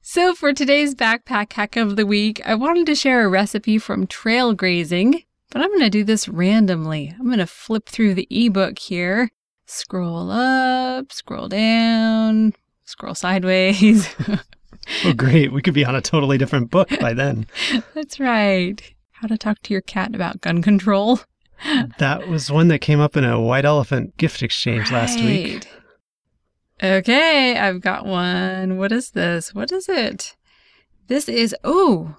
So 0.00 0.32
for 0.32 0.52
today's 0.52 0.94
backpack 0.94 1.52
hack 1.54 1.74
of 1.74 1.96
the 1.96 2.06
week, 2.06 2.40
I 2.46 2.54
wanted 2.54 2.86
to 2.86 2.94
share 2.94 3.24
a 3.24 3.28
recipe 3.28 3.78
from 3.78 4.06
trail 4.06 4.54
grazing, 4.54 5.24
but 5.50 5.60
I'm 5.60 5.70
going 5.70 5.80
to 5.80 5.90
do 5.90 6.04
this 6.04 6.28
randomly. 6.28 7.12
I'm 7.18 7.26
going 7.26 7.38
to 7.38 7.48
flip 7.48 7.88
through 7.88 8.14
the 8.14 8.28
ebook 8.30 8.78
here 8.78 9.30
scroll 9.66 10.30
up, 10.30 11.12
scroll 11.12 11.48
down, 11.48 12.54
scroll 12.84 13.14
sideways. 13.14 14.08
oh, 15.04 15.12
great. 15.12 15.52
We 15.52 15.62
could 15.62 15.74
be 15.74 15.84
on 15.84 15.94
a 15.94 16.00
totally 16.00 16.38
different 16.38 16.70
book 16.70 16.88
by 17.00 17.12
then. 17.12 17.46
That's 17.94 18.18
right. 18.18 18.80
How 19.12 19.28
to 19.28 19.36
talk 19.36 19.60
to 19.62 19.72
your 19.72 19.82
cat 19.82 20.14
about 20.14 20.40
gun 20.40 20.62
control. 20.62 21.20
That 21.98 22.28
was 22.28 22.50
one 22.50 22.68
that 22.68 22.80
came 22.80 23.00
up 23.00 23.16
in 23.16 23.24
a 23.24 23.40
white 23.40 23.64
elephant 23.64 24.18
gift 24.18 24.42
exchange 24.42 24.90
right. 24.90 25.00
last 25.00 25.18
week. 25.18 25.66
Okay, 26.82 27.56
I've 27.56 27.80
got 27.80 28.04
one. 28.04 28.76
What 28.76 28.92
is 28.92 29.12
this? 29.12 29.54
What 29.54 29.72
is 29.72 29.88
it? 29.88 30.36
This 31.08 31.30
is, 31.30 31.56
oh, 31.64 32.16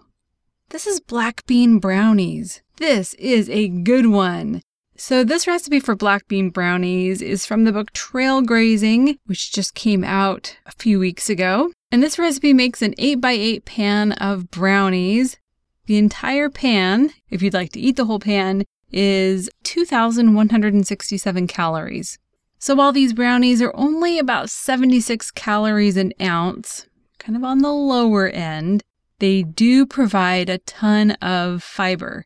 this 0.70 0.88
is 0.88 1.00
black 1.00 1.46
bean 1.46 1.78
brownies. 1.78 2.64
This 2.78 3.14
is 3.16 3.48
a 3.52 3.68
good 3.68 4.08
one. 4.08 4.64
So, 5.00 5.24
this 5.24 5.46
recipe 5.46 5.80
for 5.80 5.96
black 5.96 6.28
bean 6.28 6.50
brownies 6.50 7.22
is 7.22 7.46
from 7.46 7.66
the 7.66 7.72
book 7.72 7.94
Trail 7.94 8.42
Grazing, 8.42 9.20
which 9.28 9.54
just 9.54 9.76
came 9.76 10.04
out 10.04 10.58
a 10.66 10.72
few 10.72 11.00
weeks 11.00 11.30
ago. 11.30 11.72
And 11.92 12.02
this 12.02 12.18
recipe 12.18 12.52
makes 12.52 12.82
an 12.82 12.96
8x8 12.96 13.64
pan 13.64 14.14
of 14.14 14.50
brownies. 14.50 15.38
The 15.86 15.98
entire 15.98 16.50
pan, 16.50 17.12
if 17.30 17.44
you'd 17.44 17.54
like 17.54 17.72
to 17.74 17.80
eat 17.80 17.96
the 17.96 18.06
whole 18.06 18.20
pan, 18.20 18.66
is 18.92 19.52
2,167 19.64 21.48
calories. 21.48 22.18
So 22.58 22.74
while 22.74 22.92
these 22.92 23.14
brownies 23.14 23.62
are 23.62 23.76
only 23.76 24.18
about 24.18 24.50
76 24.50 25.30
calories 25.32 25.96
an 25.96 26.12
ounce, 26.20 26.88
kind 27.20 27.38
of 27.38 27.44
on 27.44 27.60
the 27.60 27.72
lower 27.72 28.30
end, 28.30 28.84
they 29.20 29.44
do 29.44 29.86
provide 29.86 30.50
a 30.50 30.58
ton 30.58 31.12
of 31.22 31.62
fiber. 31.62 32.26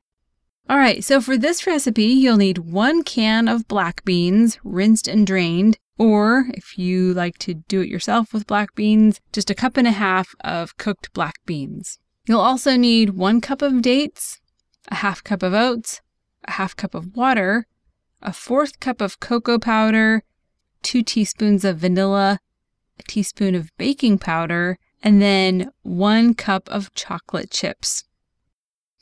All 0.72 0.78
right, 0.78 1.04
so 1.04 1.20
for 1.20 1.38
this 1.38 1.68
recipe, 1.68 2.06
you'll 2.06 2.38
need 2.38 2.60
one 2.60 3.04
can 3.04 3.50
of 3.50 3.68
black 3.68 4.06
beans, 4.06 4.58
rinsed 4.64 5.06
and 5.06 5.28
drained, 5.28 5.78
or 5.98 6.46
if 6.54 6.78
you 6.78 7.14
like 7.14 7.38
to 7.40 7.56
do 7.56 7.82
it 7.82 7.90
yourself 7.90 8.32
with 8.32 8.48
black 8.48 8.74
beans, 8.74 9.20
just 9.34 9.50
a 9.50 9.54
cup 9.54 9.76
and 9.76 9.86
a 9.86 9.92
half 9.92 10.34
of 10.46 10.78
cooked 10.78 11.12
black 11.12 11.36
beans. 11.46 12.00
You'll 12.26 12.40
also 12.40 12.78
need 12.78 13.10
one 13.10 13.42
cup 13.42 13.62
of 13.62 13.82
dates, 13.82 14.40
a 14.88 14.96
half 14.96 15.22
cup 15.26 15.44
of 15.44 15.54
oats, 15.54 16.00
a 16.46 16.52
half 16.52 16.74
cup 16.78 16.96
of 16.96 17.18
water, 17.18 17.68
a 18.22 18.32
fourth 18.32 18.80
cup 18.80 19.02
of 19.02 19.20
cocoa 19.20 19.60
powder, 19.60 20.24
two 20.84 21.04
teaspoons 21.04 21.66
of 21.66 21.80
vanilla, 21.80 22.40
a 22.98 23.04
teaspoon 23.04 23.56
of 23.56 23.76
baking 23.78 24.20
powder, 24.20 24.80
and 25.04 25.22
then 25.22 25.70
one 25.82 26.34
cup 26.34 26.70
of 26.70 26.94
chocolate 26.94 27.52
chips. 27.52 28.06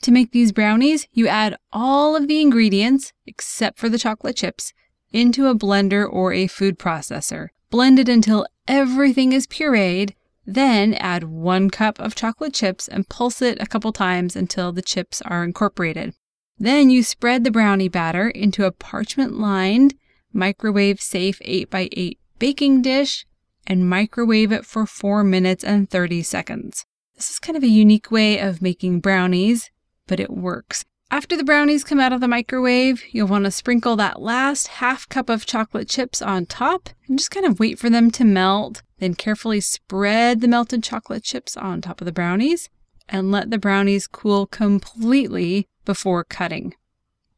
To 0.02 0.10
make 0.10 0.32
these 0.32 0.52
brownies, 0.52 1.06
you 1.12 1.28
add 1.28 1.56
all 1.72 2.16
of 2.16 2.26
the 2.26 2.40
ingredients, 2.40 3.12
except 3.26 3.78
for 3.78 3.88
the 3.88 3.98
chocolate 3.98 4.36
chips, 4.36 4.72
into 5.12 5.46
a 5.46 5.54
blender 5.54 6.10
or 6.10 6.32
a 6.32 6.46
food 6.46 6.78
processor. 6.78 7.48
Blend 7.70 7.98
it 7.98 8.08
until 8.08 8.46
everything 8.66 9.32
is 9.32 9.46
pureed, 9.46 10.14
then 10.46 10.94
add 10.94 11.24
one 11.24 11.68
cup 11.68 12.00
of 12.00 12.14
chocolate 12.14 12.54
chips 12.54 12.88
and 12.88 13.08
pulse 13.08 13.42
it 13.42 13.60
a 13.60 13.66
couple 13.66 13.92
times 13.92 14.34
until 14.34 14.72
the 14.72 14.82
chips 14.82 15.20
are 15.22 15.44
incorporated. 15.44 16.14
Then 16.58 16.90
you 16.90 17.02
spread 17.02 17.44
the 17.44 17.50
brownie 17.50 17.88
batter 17.88 18.28
into 18.28 18.64
a 18.64 18.72
parchment 18.72 19.38
lined, 19.38 19.94
microwave 20.32 21.00
safe 21.00 21.40
8x8 21.40 22.16
baking 22.38 22.82
dish 22.82 23.26
and 23.66 23.88
microwave 23.88 24.50
it 24.50 24.64
for 24.64 24.86
4 24.86 25.22
minutes 25.22 25.62
and 25.62 25.88
30 25.90 26.22
seconds. 26.22 26.86
This 27.14 27.30
is 27.30 27.38
kind 27.38 27.56
of 27.56 27.62
a 27.62 27.68
unique 27.68 28.10
way 28.10 28.38
of 28.38 28.62
making 28.62 29.00
brownies, 29.00 29.70
but 30.10 30.20
it 30.20 30.28
works. 30.28 30.84
After 31.12 31.36
the 31.36 31.44
brownies 31.44 31.84
come 31.84 32.00
out 32.00 32.12
of 32.12 32.20
the 32.20 32.26
microwave, 32.26 33.04
you'll 33.12 33.28
want 33.28 33.44
to 33.44 33.50
sprinkle 33.52 33.94
that 33.96 34.20
last 34.20 34.66
half 34.66 35.08
cup 35.08 35.28
of 35.28 35.46
chocolate 35.46 35.88
chips 35.88 36.20
on 36.20 36.46
top 36.46 36.90
and 37.06 37.16
just 37.16 37.30
kind 37.30 37.46
of 37.46 37.60
wait 37.60 37.78
for 37.78 37.88
them 37.88 38.10
to 38.10 38.24
melt. 38.24 38.82
Then 38.98 39.14
carefully 39.14 39.60
spread 39.60 40.40
the 40.40 40.48
melted 40.48 40.82
chocolate 40.82 41.22
chips 41.22 41.56
on 41.56 41.80
top 41.80 42.00
of 42.00 42.06
the 42.06 42.12
brownies 42.12 42.68
and 43.08 43.30
let 43.30 43.50
the 43.50 43.58
brownies 43.58 44.08
cool 44.08 44.46
completely 44.46 45.68
before 45.84 46.24
cutting. 46.24 46.74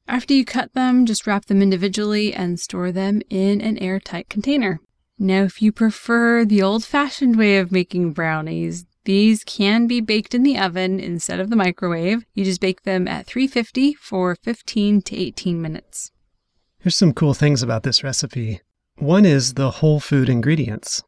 After 0.08 0.32
you 0.32 0.46
cut 0.46 0.72
them, 0.72 1.04
just 1.04 1.26
wrap 1.26 1.44
them 1.44 1.60
individually 1.60 2.32
and 2.32 2.58
store 2.58 2.90
them 2.90 3.20
in 3.28 3.60
an 3.60 3.76
airtight 3.78 4.30
container. 4.30 4.80
Now, 5.18 5.42
if 5.42 5.60
you 5.60 5.72
prefer 5.72 6.46
the 6.46 6.62
old 6.62 6.84
fashioned 6.84 7.36
way 7.36 7.58
of 7.58 7.70
making 7.70 8.12
brownies, 8.12 8.86
these 9.04 9.44
can 9.44 9.86
be 9.86 10.00
baked 10.00 10.34
in 10.34 10.42
the 10.42 10.58
oven 10.58 11.00
instead 11.00 11.40
of 11.40 11.50
the 11.50 11.56
microwave. 11.56 12.24
You 12.34 12.44
just 12.44 12.60
bake 12.60 12.82
them 12.82 13.08
at 13.08 13.26
350 13.26 13.94
for 13.94 14.36
15 14.36 15.02
to 15.02 15.16
18 15.16 15.60
minutes. 15.60 16.12
Here's 16.78 16.96
some 16.96 17.12
cool 17.12 17.34
things 17.34 17.62
about 17.62 17.82
this 17.82 18.02
recipe. 18.02 18.60
One 18.96 19.24
is 19.24 19.54
the 19.54 19.70
whole 19.70 20.00
food 20.00 20.28
ingredients. 20.28 21.02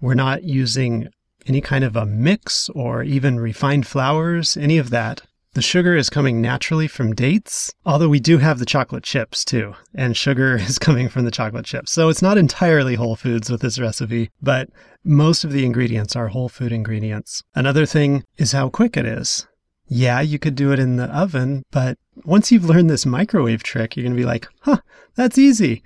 We're 0.00 0.14
not 0.14 0.42
using 0.44 1.08
any 1.46 1.60
kind 1.60 1.84
of 1.84 1.96
a 1.96 2.06
mix 2.06 2.68
or 2.70 3.02
even 3.02 3.40
refined 3.40 3.86
flours, 3.86 4.56
any 4.56 4.78
of 4.78 4.90
that. 4.90 5.22
The 5.54 5.62
sugar 5.62 5.96
is 5.96 6.10
coming 6.10 6.40
naturally 6.40 6.86
from 6.86 7.14
dates, 7.14 7.72
although 7.84 8.08
we 8.08 8.20
do 8.20 8.38
have 8.38 8.58
the 8.58 8.66
chocolate 8.66 9.02
chips 9.02 9.44
too, 9.44 9.74
and 9.94 10.16
sugar 10.16 10.56
is 10.60 10.78
coming 10.78 11.08
from 11.08 11.24
the 11.24 11.30
chocolate 11.30 11.64
chips. 11.64 11.90
So 11.90 12.08
it's 12.08 12.22
not 12.22 12.38
entirely 12.38 12.94
whole 12.94 13.16
foods 13.16 13.50
with 13.50 13.60
this 13.60 13.78
recipe, 13.78 14.30
but 14.42 14.68
most 15.04 15.44
of 15.44 15.52
the 15.52 15.64
ingredients 15.64 16.14
are 16.14 16.28
whole 16.28 16.48
food 16.48 16.72
ingredients. 16.72 17.42
Another 17.54 17.86
thing 17.86 18.24
is 18.36 18.52
how 18.52 18.68
quick 18.68 18.96
it 18.96 19.06
is. 19.06 19.46
Yeah, 19.88 20.20
you 20.20 20.38
could 20.38 20.54
do 20.54 20.70
it 20.70 20.78
in 20.78 20.96
the 20.96 21.06
oven, 21.06 21.64
but 21.70 21.96
once 22.24 22.52
you've 22.52 22.66
learned 22.66 22.90
this 22.90 23.06
microwave 23.06 23.62
trick, 23.62 23.96
you're 23.96 24.04
going 24.04 24.14
to 24.14 24.20
be 24.20 24.26
like, 24.26 24.46
huh, 24.60 24.80
that's 25.14 25.38
easy. 25.38 25.82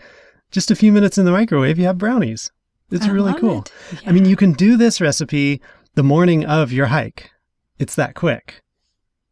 Just 0.50 0.72
a 0.72 0.76
few 0.76 0.92
minutes 0.92 1.18
in 1.18 1.24
the 1.24 1.30
microwave, 1.30 1.78
you 1.78 1.86
have 1.86 1.98
brownies. 1.98 2.50
It's 2.90 3.06
I 3.06 3.10
really 3.10 3.34
cool. 3.34 3.60
it. 3.60 4.02
I 4.06 4.12
mean, 4.12 4.24
you 4.24 4.36
can 4.36 4.52
do 4.52 4.76
this 4.76 5.00
recipe 5.00 5.62
the 5.94 6.02
morning 6.02 6.44
of 6.44 6.72
your 6.72 6.86
hike. 6.86 7.30
It's 7.78 7.94
that 7.94 8.14
quick. 8.14 8.60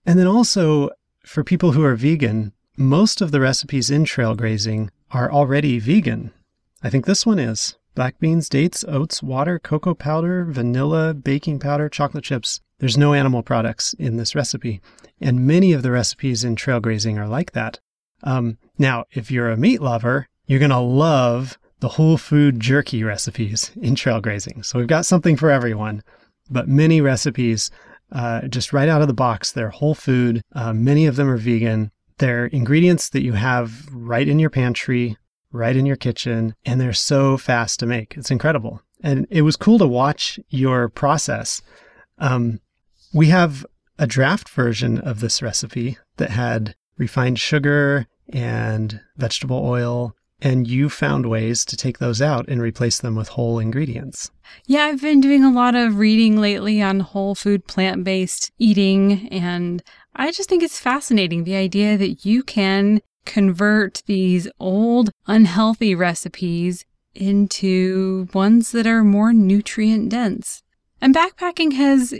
And 0.07 0.19
then 0.19 0.27
also, 0.27 0.91
for 1.25 1.45
people 1.45 1.73
who 1.73 1.85
are 1.85 1.95
vegan, 1.95 2.53
most 2.77 3.21
of 3.21 3.31
the 3.31 3.41
recipes 3.41 3.91
in 3.91 4.05
trail 4.05 4.35
grazing 4.35 4.91
are 5.11 5.31
already 5.31 5.79
vegan. 5.79 6.33
I 6.83 6.91
think 6.91 7.05
this 7.05 7.27
one 7.27 7.39
is 7.39 7.77
black 7.95 8.19
beans, 8.19 8.49
dates, 8.49 8.85
oats, 8.89 9.23
water, 9.23 9.59
cocoa 9.59 9.95
powder, 9.95 10.45
vanilla, 10.45 11.13
baking 11.13 11.59
powder, 11.59 11.89
chocolate 11.89 12.25
chips. 12.25 12.61
There's 12.79 12.97
no 12.97 13.13
animal 13.13 13.43
products 13.43 13.93
in 13.95 14.17
this 14.17 14.35
recipe. 14.35 14.81
And 15.21 15.47
many 15.47 15.73
of 15.73 15.83
the 15.83 15.91
recipes 15.91 16.45
in 16.45 16.57
trail 16.57 16.81
grazing 16.81 17.19
are 17.19 17.29
like 17.29 17.53
that. 17.53 17.79
Um, 18.23 18.59
now, 18.79 19.05
if 19.13 19.31
you're 19.31 19.51
a 19.51 19.57
meat 19.57 19.83
lover, 19.83 20.27
you're 20.47 20.59
going 20.59 20.71
to 20.71 20.79
love 20.79 21.59
the 21.81 21.89
whole 21.89 22.17
food 22.17 22.61
jerky 22.61 23.05
recipes 23.05 23.71
in 23.81 23.95
trail 23.95 24.21
grazing. 24.21 24.63
So 24.63 24.79
we've 24.79 24.89
got 24.89 25.07
something 25.07 25.37
for 25.37 25.51
everyone, 25.51 26.03
but 26.51 26.69
many 26.69 27.01
recipes 27.01 27.71
uh, 28.12 28.42
just 28.49 28.73
right 28.73 28.88
out 28.88 29.03
of 29.03 29.09
the 29.09 29.14
box. 29.14 29.53
They're 29.53 29.70
whole 29.70 29.94
food. 29.94 30.42
Uh, 30.53 30.73
many 30.73 31.07
of 31.07 31.16
them 31.16 31.29
are 31.29 31.37
vegan. 31.37 31.90
They're 32.18 32.46
ingredients 32.46 33.09
that 33.11 33.23
you 33.23 33.33
have 33.33 33.87
right 33.92 34.29
in 34.29 34.38
your 34.38 34.51
pantry, 34.51 35.16
right 35.53 35.75
in 35.75 35.87
your 35.87 35.96
kitchen, 35.96 36.55
and 36.64 36.81
they're 36.81 36.92
so 36.92 37.37
fast 37.37 37.81
to 37.81 37.87
make. 37.87 38.14
It's 38.16 38.31
incredible. 38.31 38.83
And 39.03 39.27
it 39.31 39.42
was 39.42 39.57
cool 39.57 39.79
to 39.79 39.87
watch 39.87 40.38
your 40.51 40.88
process. 40.88 41.62
Um, 42.18 42.61
we 43.14 43.29
have 43.29 43.64
a 43.99 44.07
draft 44.07 44.49
version 44.49 44.99
of 44.99 45.20
this 45.20 45.42
recipe 45.42 45.99
that 46.18 46.31
had 46.31 46.75
refined 46.99 47.38
sugar 47.38 48.07
and 48.29 49.01
vegetable 49.16 49.64
oil 49.64 50.14
and 50.42 50.66
you 50.66 50.88
found 50.88 51.26
ways 51.26 51.64
to 51.66 51.76
take 51.76 51.98
those 51.98 52.22
out 52.22 52.48
and 52.48 52.61
replace 52.61 53.00
them 53.00 53.14
with 53.14 53.29
whole 53.29 53.59
ingredients. 53.59 54.31
Yeah, 54.66 54.85
I've 54.85 55.03
been 55.03 55.20
doing 55.20 55.44
a 55.44 55.53
lot 55.53 55.74
of 55.74 55.98
reading 55.98 56.40
lately 56.40 56.83
on 56.83 57.00
whole 57.00 57.35
food, 57.35 57.66
plant 57.66 58.05
based 58.05 58.50
eating, 58.59 59.29
and 59.29 59.83
I 60.14 60.33
just 60.33 60.48
think 60.48 60.62
it's 60.62 60.81
fascinating 60.81 61.44
the 61.44 61.57
idea 61.57 61.96
that 61.96 62.24
you 62.24 62.42
can 62.42 63.00
convert 63.24 64.03
these 64.07 64.48
old, 64.59 65.11
unhealthy 65.26 65.94
recipes 65.94 66.85
into 67.14 68.29
ones 68.33 68.72
that 68.72 68.87
are 68.87 69.05
more 69.05 69.33
nutrient 69.33 70.09
dense. 70.09 70.62
And 71.00 71.14
backpacking 71.14 71.74
has, 71.74 72.14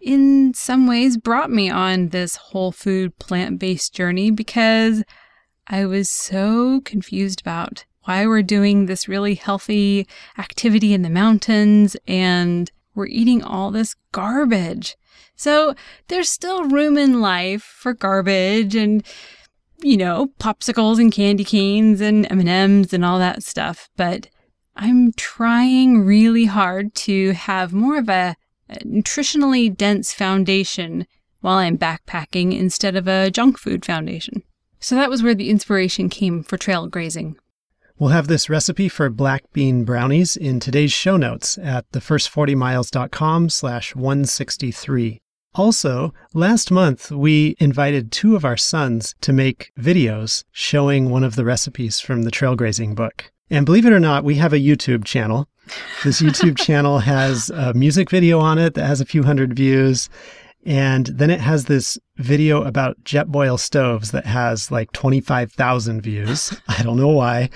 in 0.00 0.54
some 0.54 0.86
ways, 0.86 1.16
brought 1.16 1.50
me 1.50 1.70
on 1.70 2.08
this 2.08 2.36
whole 2.36 2.72
food, 2.72 3.18
plant 3.18 3.58
based 3.58 3.94
journey 3.94 4.30
because 4.30 5.02
I 5.72 5.86
was 5.86 6.10
so 6.10 6.80
confused 6.80 7.40
about 7.40 7.84
why 8.02 8.26
we're 8.26 8.42
doing 8.42 8.86
this 8.86 9.06
really 9.06 9.36
healthy 9.36 10.08
activity 10.36 10.92
in 10.92 11.02
the 11.02 11.08
mountains 11.08 11.96
and 12.08 12.68
we're 12.96 13.06
eating 13.06 13.40
all 13.40 13.70
this 13.70 13.94
garbage. 14.10 14.96
So 15.36 15.76
there's 16.08 16.28
still 16.28 16.64
room 16.64 16.98
in 16.98 17.20
life 17.20 17.62
for 17.62 17.94
garbage 17.94 18.74
and 18.74 19.04
you 19.80 19.96
know, 19.96 20.32
popsicles 20.40 20.98
and 20.98 21.12
candy 21.12 21.44
canes 21.44 22.00
and 22.00 22.30
M&Ms 22.30 22.92
and 22.92 23.04
all 23.04 23.20
that 23.20 23.44
stuff, 23.44 23.88
but 23.96 24.28
I'm 24.74 25.12
trying 25.12 26.04
really 26.04 26.46
hard 26.46 26.94
to 26.96 27.30
have 27.30 27.72
more 27.72 27.96
of 27.96 28.08
a, 28.08 28.36
nutritionally 28.84 29.74
dense 29.74 30.12
foundation 30.12 31.06
while 31.40 31.58
I'm 31.58 31.78
backpacking 31.78 32.58
instead 32.58 32.94
of 32.96 33.08
a 33.08 33.30
junk 33.30 33.56
food 33.58 33.84
foundation. 33.84 34.42
So 34.80 34.94
that 34.94 35.10
was 35.10 35.22
where 35.22 35.34
the 35.34 35.50
inspiration 35.50 36.08
came 36.08 36.42
for 36.42 36.56
trail 36.56 36.86
grazing. 36.86 37.36
We'll 37.98 38.10
have 38.10 38.28
this 38.28 38.48
recipe 38.48 38.88
for 38.88 39.10
black 39.10 39.52
bean 39.52 39.84
brownies 39.84 40.34
in 40.34 40.58
today's 40.58 40.90
show 40.90 41.18
notes 41.18 41.58
at 41.58 41.90
thefirst40miles.com 41.92 43.50
slash 43.50 43.94
163. 43.94 45.20
Also, 45.54 46.14
last 46.32 46.70
month 46.70 47.10
we 47.10 47.56
invited 47.58 48.10
two 48.10 48.36
of 48.36 48.44
our 48.44 48.56
sons 48.56 49.14
to 49.20 49.34
make 49.34 49.70
videos 49.78 50.44
showing 50.50 51.10
one 51.10 51.24
of 51.24 51.36
the 51.36 51.44
recipes 51.44 52.00
from 52.00 52.22
the 52.22 52.30
trail 52.30 52.56
grazing 52.56 52.94
book. 52.94 53.30
And 53.50 53.66
believe 53.66 53.84
it 53.84 53.92
or 53.92 54.00
not, 54.00 54.24
we 54.24 54.36
have 54.36 54.54
a 54.54 54.58
YouTube 54.58 55.04
channel. 55.04 55.46
This 56.02 56.22
YouTube 56.22 56.56
channel 56.56 57.00
has 57.00 57.50
a 57.50 57.74
music 57.74 58.08
video 58.08 58.40
on 58.40 58.58
it 58.58 58.72
that 58.74 58.86
has 58.86 59.02
a 59.02 59.06
few 59.06 59.24
hundred 59.24 59.54
views. 59.54 60.08
And 60.64 61.06
then 61.06 61.30
it 61.30 61.40
has 61.40 61.64
this 61.64 61.98
video 62.16 62.62
about 62.62 63.02
Jetboil 63.02 63.58
stoves 63.58 64.10
that 64.10 64.26
has 64.26 64.70
like 64.70 64.92
25,000 64.92 66.02
views. 66.02 66.60
I 66.68 66.82
don't 66.82 66.98
know 66.98 67.08
why. 67.08 67.50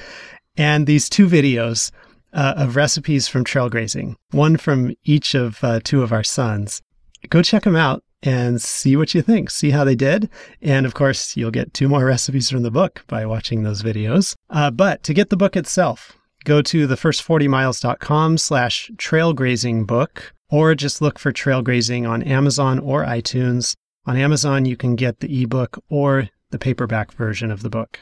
And 0.57 0.87
these 0.87 1.09
two 1.09 1.29
videos 1.29 1.91
uh, 2.33 2.55
of 2.57 2.77
recipes 2.77 3.29
from 3.29 3.45
trail 3.45 3.69
grazing, 3.69 4.17
one 4.31 4.57
from 4.57 4.95
each 5.05 5.35
of 5.35 5.63
uh, 5.63 5.81
two 5.83 6.03
of 6.03 6.13
our 6.13 6.25
sons. 6.25 6.83
Go 7.29 7.43
check 7.43 7.63
them 7.63 7.77
out 7.77 8.03
and 8.23 8.61
see 8.61 8.97
what 8.97 9.15
you 9.15 9.23
think. 9.23 9.51
See 9.51 9.71
how 9.71 9.85
they 9.85 9.95
did. 9.95 10.29
And 10.63 10.87
of 10.87 10.95
course, 10.95 11.37
you'll 11.37 11.51
get 11.51 11.75
two 11.75 11.89
more 11.89 12.05
recipes 12.05 12.51
from 12.51 12.63
the 12.63 12.71
book 12.71 13.05
by 13.07 13.27
watching 13.27 13.63
those 13.63 13.83
videos. 13.83 14.35
Uh, 14.51 14.71
but 14.71 15.03
to 15.05 15.15
get 15.15 15.31
the 15.31 15.37
book 15.37 15.57
itself, 15.57 16.17
go 16.45 16.63
to 16.63 16.89
thefirst40miles.com 16.89 18.39
slash 18.39 18.91
trailgrazing 18.97 19.87
book 19.87 20.34
or 20.51 20.75
just 20.75 21.01
look 21.01 21.19
for 21.19 21.33
trail 21.33 21.63
grazing 21.63 22.07
on 22.07 22.23
Amazon 22.23 22.79
or 22.79 23.05
iTunes. 23.05 23.75
On 24.07 24.17
Amazon, 24.17 24.65
you 24.65 24.77
can 24.77 24.97
get 24.97 25.21
the 25.21 25.43
ebook 25.43 25.83
or 25.89 26.29
the 26.51 26.59
paperback 26.59 27.13
version 27.13 27.51
of 27.51 27.63
the 27.63 27.71
book. 27.71 27.99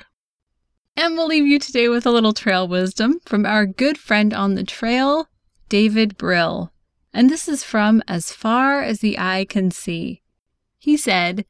And 0.97 1.17
we'll 1.17 1.29
leave 1.29 1.47
you 1.47 1.59
today 1.59 1.89
with 1.89 2.05
a 2.05 2.11
little 2.11 2.35
trail 2.35 2.69
wisdom 2.69 3.19
from 3.25 3.47
our 3.47 3.65
good 3.65 3.97
friend 3.97 4.35
on 4.35 4.55
the 4.55 4.65
trail, 4.65 5.29
David 5.69 6.19
Brill. 6.19 6.73
And 7.15 7.31
this 7.31 7.49
is 7.49 7.65
from 7.65 8.03
As 8.07 8.33
Far 8.33 8.83
as 8.83 9.01
the 9.01 9.19
Eye 9.19 9.47
Can 9.49 9.71
See. 9.71 10.23
He 10.79 10.97
said, 10.97 11.47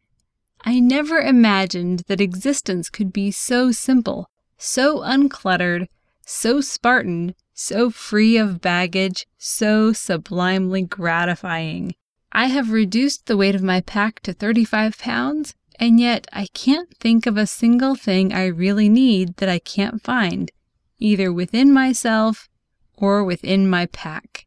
I 0.65 0.79
never 0.79 1.19
imagined 1.19 2.05
that 2.07 2.21
existence 2.21 2.89
could 2.89 3.13
be 3.13 3.33
so 3.33 3.73
simple, 3.73 4.29
so 4.59 5.01
uncluttered, 5.01 5.89
so 6.25 6.61
Spartan, 6.61 7.35
so 7.63 7.91
free 7.91 8.37
of 8.37 8.61
baggage, 8.61 9.27
so 9.39 9.93
sublimely 9.93 10.83
gratifying. 10.83 11.95
I 12.33 12.47
have 12.47 12.71
reduced 12.71 13.27
the 13.27 13.37
weight 13.37 13.55
of 13.55 13.63
my 13.63 13.81
pack 13.81 14.21
to 14.21 14.33
35 14.33 14.99
pounds, 14.99 15.55
and 15.79 16.01
yet 16.01 16.27
I 16.33 16.49
can't 16.55 16.93
think 16.99 17.27
of 17.27 17.37
a 17.37 17.47
single 17.47 17.95
thing 17.95 18.33
I 18.33 18.47
really 18.47 18.89
need 18.89 19.37
that 19.37 19.49
I 19.49 19.59
can't 19.59 20.03
find, 20.03 20.51
either 20.99 21.33
within 21.33 21.73
myself 21.73 22.49
or 22.97 23.23
within 23.23 23.69
my 23.69 23.87
pack. 23.87 24.47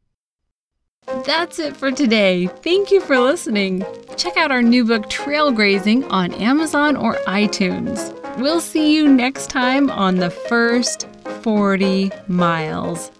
That's 1.25 1.59
it 1.59 1.77
for 1.77 1.91
today. 1.91 2.47
Thank 2.47 2.89
you 2.89 2.99
for 2.99 3.19
listening. 3.19 3.85
Check 4.17 4.37
out 4.37 4.51
our 4.51 4.63
new 4.63 4.83
book, 4.83 5.09
Trail 5.09 5.51
Grazing, 5.51 6.03
on 6.05 6.33
Amazon 6.33 6.95
or 6.95 7.15
iTunes. 7.27 8.11
We'll 8.39 8.59
see 8.59 8.95
you 8.95 9.07
next 9.07 9.49
time 9.49 9.91
on 9.91 10.15
the 10.15 10.31
first 10.31 11.07
40 11.45 12.09
miles. 12.27 13.11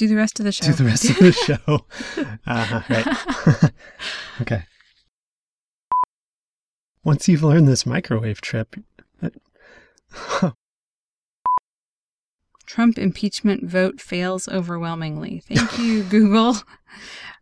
Do, 0.00 0.08
the 0.08 0.16
rest 0.16 0.40
of 0.40 0.46
the 0.46 0.52
show? 0.52 0.64
do 0.64 0.72
the 0.72 0.84
rest 0.84 1.10
of 1.10 1.16
the 1.18 1.32
show? 1.32 1.84
Uh, 2.46 2.82
right. 2.88 3.72
okay. 4.40 4.62
Once 7.04 7.28
you've 7.28 7.42
learned 7.42 7.68
this 7.68 7.84
microwave 7.84 8.40
trip, 8.40 8.76
Trump 12.66 12.98
impeachment 12.98 13.64
vote 13.64 14.00
fails 14.00 14.48
overwhelmingly. 14.48 15.42
Thank 15.46 15.78
you, 15.78 16.02
Google. 16.04 16.56